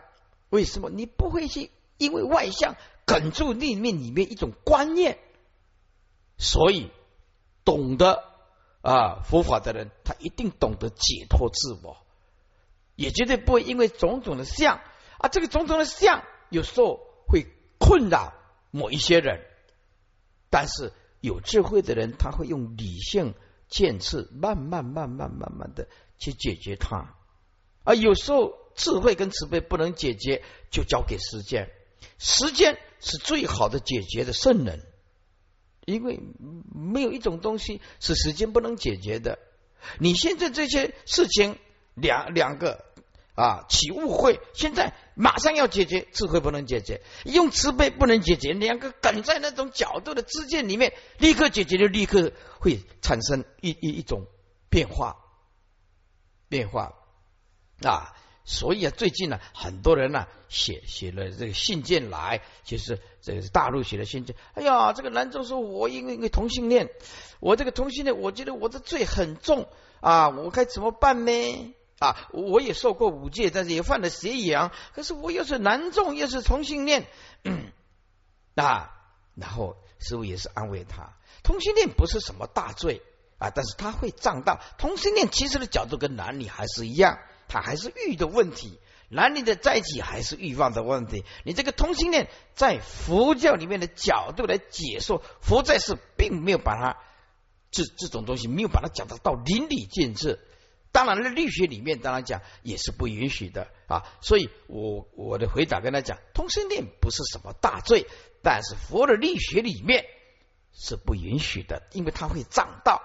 [0.52, 0.90] 为什么？
[0.90, 5.20] 你不会去因为外相梗住里面里面一种观念，
[6.38, 6.92] 所以
[7.66, 8.32] 懂得。
[8.84, 12.06] 啊，佛法的人，他一定懂得解脱自我，
[12.98, 14.82] 也绝对不会因为种种的相
[15.20, 17.48] 啊，这个种种的相有时候会
[17.80, 18.34] 困扰
[18.72, 19.40] 某一些人，
[20.50, 23.36] 但是有智慧的人，他会用理性
[23.70, 25.88] 见次，慢慢、慢慢、慢慢的
[26.20, 27.16] 去解决它。
[27.86, 31.72] 啊，有时候智慧跟慈悲不能解决，就交给时间，
[32.20, 34.86] 时间是最好的解决的圣人。
[35.86, 36.20] 因为
[36.74, 39.40] 没有一种东西是时间不能解决的。
[40.00, 41.58] 你现在这些事情
[41.94, 42.86] 两两个
[43.36, 54.26] 啊起误会，现在马上要解决，智慧不能解决，用慈悲不能解决，两个梗在那种角度的之间里面，立刻解决就立刻会产生一一一种
[54.70, 55.18] 变化
[56.48, 56.94] 变化
[57.82, 58.16] 啊。
[58.46, 64.36] 所以啊，最近呢，很多人呢写写了这个信件来，就是这个大陆写的信件。
[64.54, 66.90] 哎呀，这个兰州说，我因为因为同性恋，
[67.40, 69.68] 我这个同性恋，我觉得我的罪很重
[70.02, 71.74] 啊，我该怎么办呢？
[72.00, 77.08] 啊，我也受过五戒，但是也犯了邪淫，可是我又是男众，又是同性恋，
[78.56, 78.92] 啊，
[79.36, 81.14] 然后师傅也是安慰他，
[81.44, 83.02] 同性恋不是什么大罪
[83.38, 84.60] 啊，但是他会障道。
[84.78, 87.20] 同性恋其实的角度跟男女还是一样，
[87.54, 88.80] 他还是欲的问题，
[89.10, 91.24] 男女的在一起还是欲望的问题。
[91.46, 96.98] 你这个同性恋在佛教里面的角度来解说，佛在是并没有把它
[97.70, 100.40] 这这种东西没有把它讲到到淋漓尽致。
[100.92, 108.08] 当然了，律学里面当然讲也是不允许的啊，所以我我的回答跟他讲，同性恋不是什么大罪，
[108.42, 110.06] 但是佛的律学里面
[110.74, 113.00] 是不允许的，因为他会障道。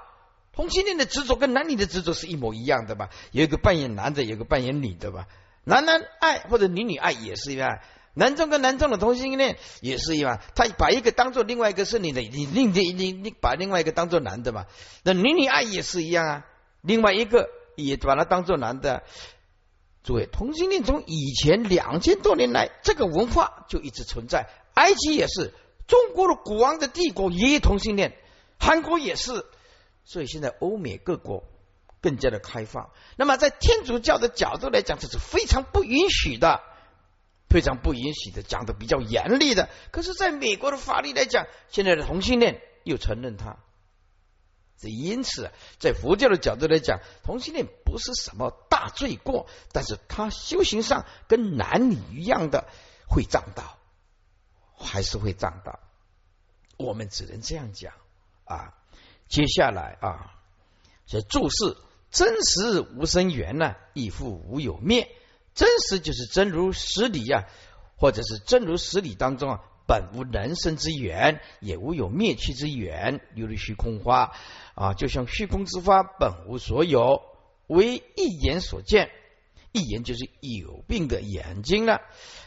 [0.58, 3.10] 同性恋的执着跟男女的执着是一模一样的吧？
[3.30, 5.28] 有一个扮演男的，有个扮演女的吧？
[5.62, 7.78] 男男爱或者女女爱也是一样，
[8.14, 14.66] 男中跟男中的同性恋也是一样，他把一个当做另外一个是你的，你另你你你把另外一个当做男的嘛？
[15.04, 16.46] 那女女爱也是一样啊，
[16.82, 17.48] 另外一个。
[17.80, 19.04] 也把它当做男的，
[20.02, 24.48] 诸位，同性恋从以前两千多年来，这个文化就一直存在。
[24.74, 25.54] 埃及也是，
[25.86, 28.16] 中国的古王的帝国也有同性恋，
[28.58, 29.46] 韩国也是，
[30.08, 31.44] 所以现在欧美各国
[32.00, 32.92] 更加的开放。
[33.18, 36.62] 那么在天主教的角度来讲，这是非常不允许的，
[37.50, 39.68] 非常不允许的，讲的比较严厉的。
[39.92, 43.58] 可是，在美国的法律来讲，现在的同性恋又承认他。
[44.78, 52.66] 这因此，在佛教的角度来讲，同性恋不是什么大罪过，但是他修行上跟男女一样的
[53.06, 53.76] 会障道，
[54.74, 55.80] 还是会障道。
[56.78, 57.92] 我们只能这样讲
[58.46, 58.72] 啊。
[59.28, 60.34] 接下来啊，
[61.06, 61.76] 这注释
[62.10, 65.08] 真实无生缘呢，亦复无有灭。
[65.54, 67.46] 真实就是真如实理呀，
[67.96, 74.32] 或者是真如实理当中啊，本无人生之缘，也无有灭去之缘，犹如虚空花。
[74.74, 77.22] 啊，就像虚空之花本无所有，
[77.66, 79.10] 为一眼所见。
[79.72, 82.00] 一眼就是有病的眼睛了。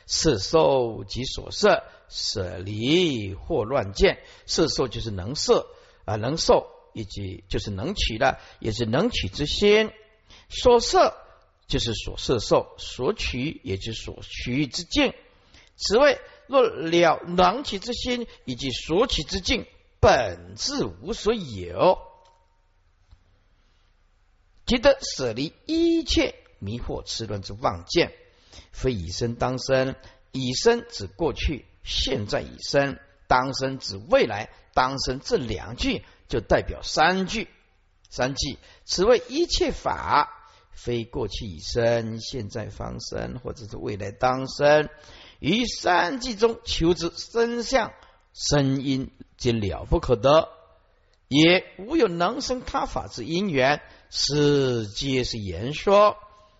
[0.08, 4.20] 色受即所摄，舍离或乱见。
[4.46, 5.68] 色受就是能摄
[6.06, 9.92] 啊，能受以及就是能取的，也是能取之心。
[10.50, 11.16] 所摄
[11.68, 15.14] 就是所摄受，所取也就是所取之境。
[15.76, 19.66] 此谓若了能取之心以及所取之境，
[20.00, 21.98] 本质无所有。
[24.66, 28.14] 即得舍离一切迷惑痴乱之妄见，
[28.72, 29.96] 非以身当身，
[30.32, 37.48] 以身指过去，现在以身当身指未来，当身这两句就代表三句，
[38.10, 38.58] 三句。
[38.86, 40.30] 此谓一切法，
[40.72, 44.90] 非过去已生，现在方生，或者是未来当生。
[45.40, 47.92] 于三句中求之身相、
[48.34, 50.50] 声音，皆了不可得，
[51.28, 53.82] 也无有能生他法之因缘。
[54.10, 56.18] 是皆是言说，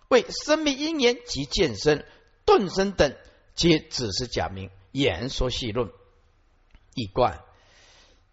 [0.08, 2.04] 为生命因缘及见身、
[2.44, 3.14] 顿身等，
[3.54, 5.90] 皆只是假名言说细论。
[6.94, 7.42] 一贯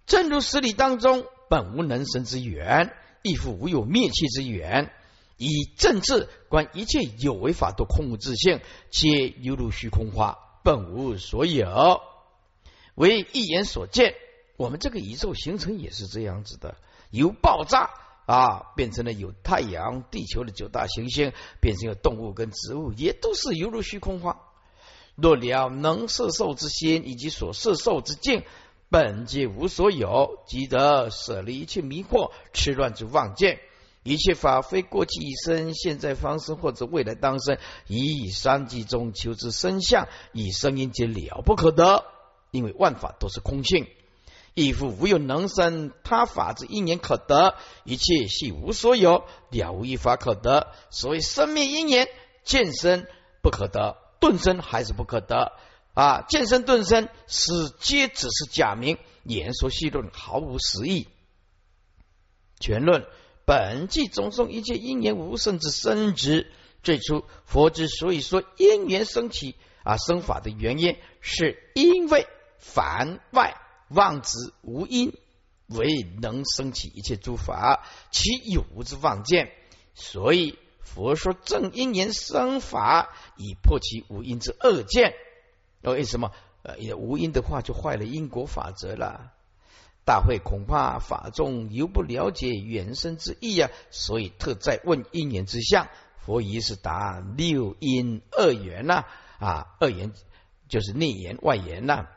[0.10, 4.92] 正如实理当中，本无能生之源，亦复无有灭气之源。
[5.38, 12.02] 以政治观一切有为法都空无自性，皆犹如虚空花，本无所有。
[12.96, 14.16] 为一眼所见，
[14.58, 16.76] 我们这个宇宙形成也是这样子的，
[17.12, 17.92] 由爆炸。
[18.26, 24.40] 啊，变成了有太阳、地球的九大行星，变成了动物跟植物，也都是犹如虚空花。
[25.16, 28.44] 若了能摄受之心以及所摄受之境，
[28.90, 33.60] 本皆无所有，即得舍离一切迷惑、痴乱之妄见。
[34.02, 42.04] 一切法非过去一生、现在方生或者未来当生，以三际中求之生相，以声音皆了不可得，
[42.50, 43.88] 因为万法都是空性。
[44.56, 50.68] 亦复无有能生他法之因缘可得，一切系无所有，了无一法可得。
[50.90, 52.08] 所谓生灭因缘，
[52.44, 53.08] 见身
[53.44, 55.52] 不可得，顿身还是不可得
[55.94, 56.22] 啊！
[56.28, 61.08] 见身顿身是皆只是假名，言说戏论毫无实义。
[62.60, 63.06] 全论
[63.46, 66.52] 本纪种种一切因缘无生之生之，
[66.84, 72.28] 最初佛之所以说因缘生起啊生法的原因，是因为
[72.58, 73.56] 凡外。
[73.92, 75.18] 妄执无因，
[75.66, 75.88] 为
[76.22, 79.52] 能生起一切诸法，其有无之妄见。
[79.96, 85.16] 所以佛说正因缘生法，以破其无因之恶见。
[85.82, 86.32] 为什么？
[86.62, 89.32] 呃，无因的话就坏了因果法则了。
[90.06, 95.88] 大会恐怕法众犹不了解原生之意啊，所以特在问因缘之相。
[96.18, 99.06] 佛疑是答六因二缘呐，
[99.40, 100.12] 啊，二缘
[100.68, 102.08] 就是内缘外缘呐。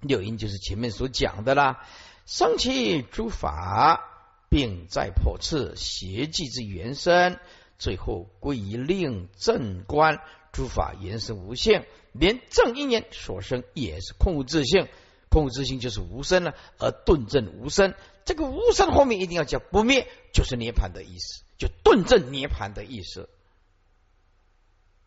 [0.00, 1.84] 六因就是前面所讲的啦，
[2.26, 4.04] 生起诸法
[4.48, 7.38] 并在破次邪计之原生，
[7.78, 10.20] 最后归于令正观。
[10.50, 11.86] 诸法原生无限，
[12.18, 14.88] 连正因缘所生也是空无自性。
[15.30, 17.94] 空无自性就是无生了，而顿证无生，
[18.24, 23.28] 这个无生后面一定要叫不灭，就是涅盘的意思，就顿证涅盘的意思。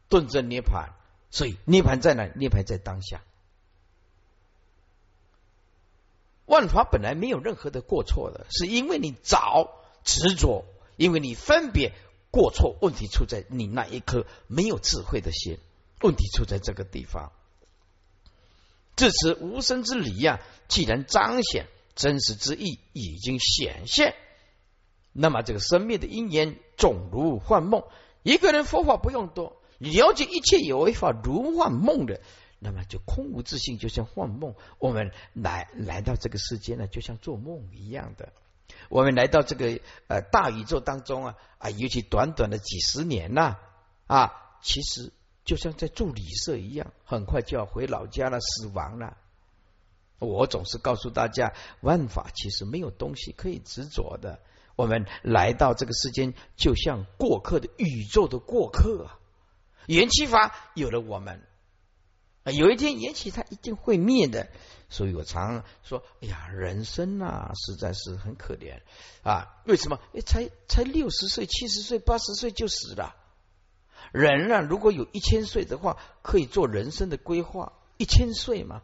[0.10, 0.94] 顿证涅盘，
[1.32, 2.30] 所以涅盘在哪？
[2.36, 3.24] 涅盘在当下。
[6.46, 10.66] 万法本来没有任何的过错的，是因为你早执着，
[10.98, 11.94] 因为你分别
[12.30, 15.58] 过错，问题出在你那一颗没有智慧的心，
[16.02, 17.32] 问题出在这个地方。
[18.96, 24.16] 至此无声之理呀，既然彰显真实之意，已经显现，
[25.12, 27.84] 那么这个生灭的因缘总如幻梦。
[28.24, 32.22] 一个人佛法不用多，了解一切有为法如幻梦的。
[32.64, 34.54] 那么就空无自信，就像幻梦。
[34.78, 38.34] 我们来来到这个世间呢，就像做梦一样的。
[38.90, 43.58] 我们来到这个呃大宇宙当中啊啊，尤其短短的几十年呐
[44.06, 44.32] 啊，
[44.62, 45.12] 其实
[45.52, 49.18] 就像在住旅社一样，很快就要回老家了，死亡了。
[50.18, 54.40] 我总是告诉大家，万法其实没有东西可以执着的。
[54.78, 59.20] 我们来到这个世间，就像过客的宇宙的过客啊。
[59.88, 61.46] 元气法有了我们。
[62.46, 64.48] 有一天缘起，它一定会灭的。
[64.88, 68.80] 所以我常说：“哎呀，人生啊，实在是很可怜
[69.22, 69.62] 啊！
[69.66, 70.00] 为什么？
[70.14, 73.18] 哎，才才六十岁、七十岁、八十岁就死了。
[74.12, 77.74] 人啊，如果有一千岁的话，可以做人生的规划。
[77.98, 78.82] 一千岁嘛，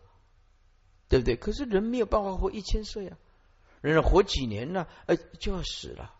[1.09, 1.35] 对不对？
[1.35, 3.17] 可是人没有办法活一千岁啊！
[3.81, 4.85] 人活几年呢？
[5.07, 6.13] 哎，就要死了，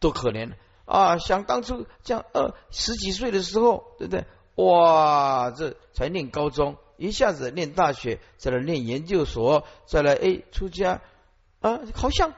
[0.00, 0.54] 多可怜
[0.86, 1.18] 啊！
[1.18, 4.24] 想当初这样，二十几岁的时候，对不对？”
[4.56, 11.02] 哇，这才念高中，一下子念大学，再来念研究所，再来哎出家
[11.60, 12.32] 啊，好像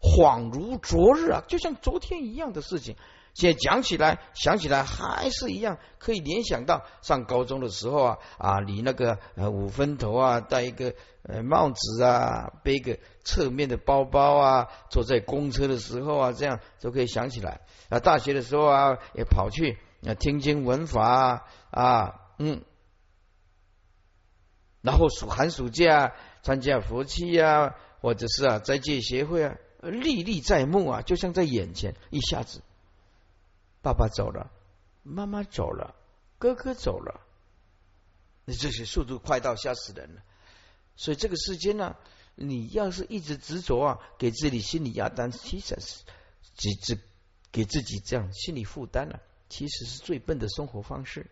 [0.00, 2.94] 恍如昨日啊，就像昨天一样的事情。
[3.34, 17.60] 现在讲起来，想起来还是一样，可以联想到上高中的时候啊啊，你那个呃五分头啊，戴一个呃帽子啊，背个侧面的包包啊，坐在公车的时候啊，这样都可以想起来
[17.90, 17.98] 啊。
[17.98, 19.78] 大学的时候啊，也跑去。
[20.06, 22.62] 啊听经闻法啊，嗯，
[24.82, 26.12] 然后暑寒暑假啊
[26.42, 32.60] 参加佛期啊，或者是啊斋戒协会啊，历历在目啊，就像在眼前，一下子，
[33.84, 34.50] 爸爸走了，
[35.02, 35.94] 妈妈走了，
[36.38, 37.20] 哥哥走了，
[38.46, 40.22] 那这些速度快到吓死人了。
[40.96, 41.94] 所以这个世间呢，
[42.34, 46.02] 你要是一直执着啊，给自己心理压担，其实是
[46.56, 46.98] 只只
[47.52, 49.20] 给自己这样心理负担了。
[49.50, 51.30] 其实是最笨的生活方式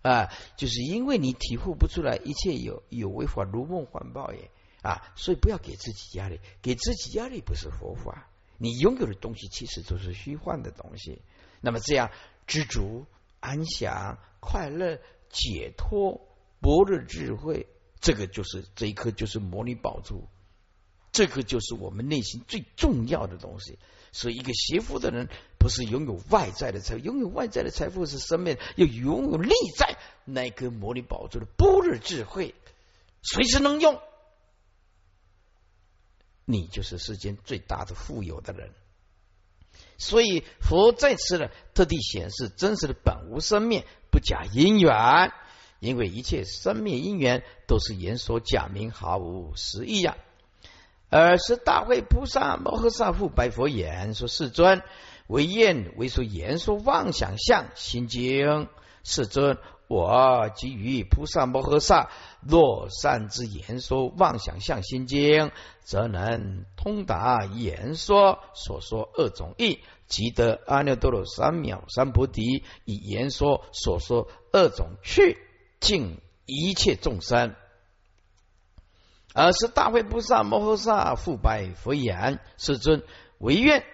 [0.00, 0.32] 啊！
[0.56, 4.50] 就是因为你体会不出来一切有有为法如梦幻泡也
[4.80, 8.31] 啊，所以不要给自己压力，给自己压力不是佛法。
[8.62, 11.20] 你拥有的东西其实都是虚幻的东西。
[11.60, 12.12] 那么这样
[12.46, 13.06] 知足、
[13.40, 16.20] 安详、快乐、解脱、
[16.60, 17.66] 般若智慧，
[18.00, 20.28] 这个就是这一颗就是魔女宝珠，
[21.10, 23.80] 这个就是我们内心最重要的东西。
[24.12, 32.54] 所以，一个邪福的人不是拥有外在的财，拥有外在的财富是生命，要拥有内在那颗魔力宝珠的般若智慧，
[33.22, 34.00] 随时能用，
[36.44, 38.70] 你就是世间最大的富有的人。
[39.98, 45.32] 所以，佛在此呢，特地显示真实的本无生灭，不假因缘，
[45.78, 50.16] 因为一切生灭因缘都是言说假名，毫无实意呀。
[51.08, 54.82] 尔时大会菩萨摩诃萨复白佛言：“说世尊，
[55.26, 58.68] 为愿为说言说妄想相心经。
[59.04, 59.58] 世尊，
[59.92, 62.08] 我即于菩萨摩诃萨
[62.40, 65.50] 若善之言说妄想相心经，
[65.84, 72.64] 则能通达言说所说二种义，即得阿耨多罗三藐三菩提。
[72.86, 75.36] 以言说所说二种趣，
[75.78, 77.54] 尽一切众生。”
[79.34, 83.02] 而是大会菩萨摩诃萨复拜佛言：“世尊，
[83.36, 83.84] 唯愿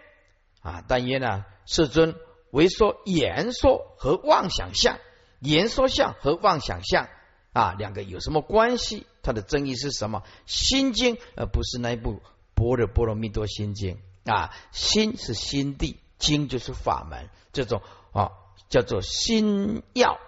[0.61, 0.85] 啊！
[0.87, 2.15] 但愿呢，世尊
[2.53, 4.97] 为说言说和妄想相，
[5.41, 7.09] 言说相和妄想相
[7.53, 9.07] 啊，两个有什么关系？
[9.23, 10.23] 它的争议是什么？
[10.47, 12.15] 心经而不是那一部
[12.55, 13.99] 《般若波罗蜜多心经》
[14.33, 17.83] 啊，心是心地，经就是法门，这种
[18.13, 18.31] 啊
[18.69, 20.19] 叫做心要，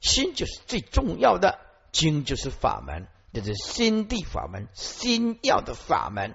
[0.00, 1.58] 心就是最重要的，
[1.92, 6.34] 经就是法门。”这是心地法门，心要的法门。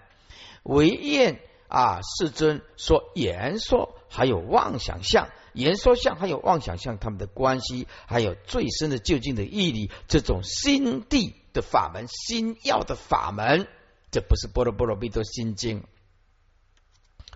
[0.63, 13.68] 唯愿啊，世尊说言说，还有妄想相，言说相还有妄想相，他们的关系，还有最深的究竟的义理，这种心地的法门，心要的法门，
[14.12, 15.82] 这不是《波罗波罗蜜多心经》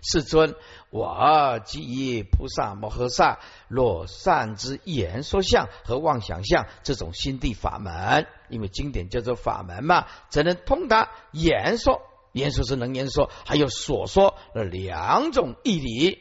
[0.04, 0.56] 世尊，
[0.90, 12.02] 我即以菩萨摩诃萨若善之言说相和妄想相这种心地法门，因为经典叫做法门嘛，只能通达言说，
[12.32, 16.18] 言说是能言说，还有所说两种义理，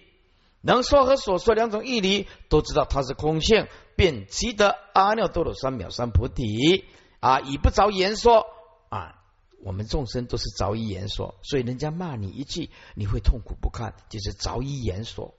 [0.61, 6.85] 能说和所说两种义理，都知道它是空性，便即得阿耨多罗三藐三菩提
[7.19, 7.39] 啊！
[7.41, 8.45] 以不着言说
[8.89, 9.17] 啊。
[9.63, 15.35] 我们众生都是着一言说，所以人家骂你一句，你会痛苦不堪，就是着一言说，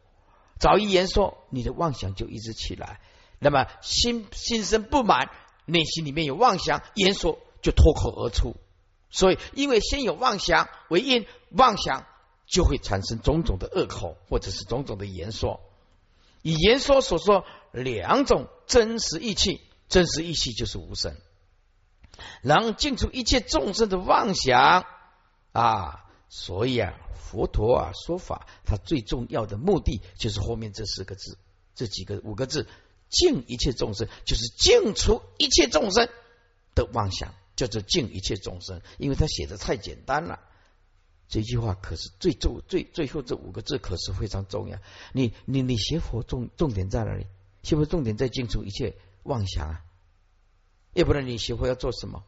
[0.61, 3.01] 着一言说，你的妄想就一直起来，
[3.41, 5.29] 那么心心生不满，
[5.66, 8.55] 内心里面有妄想，言说就脱口而出。
[9.11, 12.07] 所以，因为先有妄想为因，妄想
[12.53, 15.61] 就会产生种种的恶口，或者是种种的言说。
[16.42, 21.16] 以言说所说两种真实义气，真实义气就是无神。
[22.42, 24.84] 然后净除一切众生的妄想
[25.53, 31.38] 啊，所以啊，佛陀啊说法，他最重要的目的就是后面这四个字，
[31.74, 32.68] 这几个五个字，
[33.09, 36.07] 净一切众生，就是净除一切众生
[36.74, 38.82] 的妄想，叫做净一切众生。
[38.98, 40.40] 因为他写的太简单了，
[41.33, 44.78] 这句话可是最重最最后这五个字可是非常重要。
[45.14, 47.26] 你你你学佛重重点在哪里？
[47.62, 49.80] 学佛重点在净除一切妄想啊。
[50.93, 52.22] 要不然你学佛要做什么？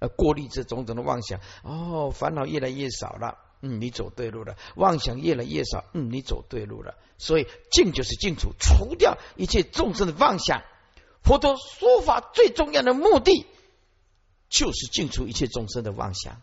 [0.00, 6.96] 呃，过滤这种种的妄想，哦，烦恼越来越少了，嗯，你走对路了；妄想越来越少，嗯，你走对路了。
[7.18, 10.64] 所以净就是净除，除掉一切众生的妄想。
[11.22, 13.46] 佛陀说法最重要的目的，
[14.48, 16.42] 就是净除一切众生的妄想。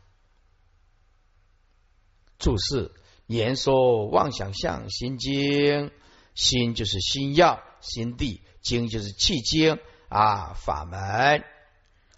[2.40, 2.92] 注释：
[3.26, 5.92] 言说妄想相心经，
[6.36, 9.80] 心就是心要心地，经就是气经
[10.10, 11.44] 啊，法门。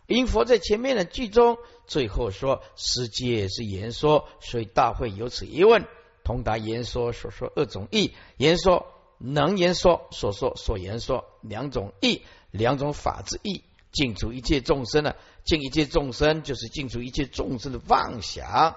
[0.07, 5.85] 因佛在前面的句中，最后说世界是言说，所以大会有此一问。
[6.23, 8.85] 通达言说所说二种义，言说
[9.17, 15.15] 能言说，所说所言说两种义，两种法之意，尽除一切众生呢？
[15.43, 18.75] 尽一切众生就是尽除一切众生的妄想。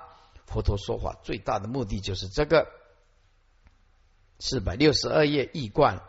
[0.52, 2.68] 佛陀说法最大的目的就是这个。
[4.38, 6.02] 四百六十二页义观，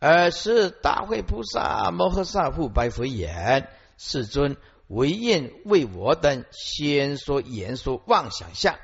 [0.00, 3.68] 而是大会菩萨摩诃萨复白佛言。
[3.96, 4.56] 世尊，
[4.88, 8.76] 唯愿为我等先说言说妄想相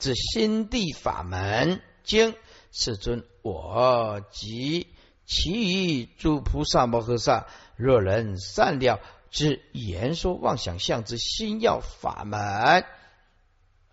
[0.00, 2.34] 之心地法门经。
[2.72, 4.88] 世尊，我及
[5.26, 12.84] 其余诸菩萨摩诃萨，若能善了之言说妄想相之心要法门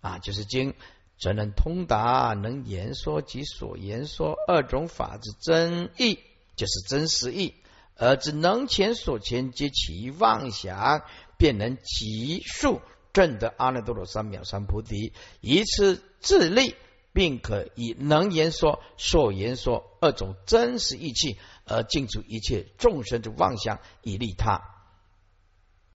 [0.02, 0.74] 啊，就是经，
[1.18, 6.18] 则能通达能言说及所言说二种法之真义，
[6.54, 7.54] 就是真实义。
[7.96, 11.02] 而知能前所前皆其妄想，
[11.38, 12.80] 便能急速
[13.12, 16.74] 证得阿耨多罗三藐三菩提，以此自立，
[17.12, 24.71] 并可以能言说、所言说二种真实义气，而尽除一切众生之妄想，以利他。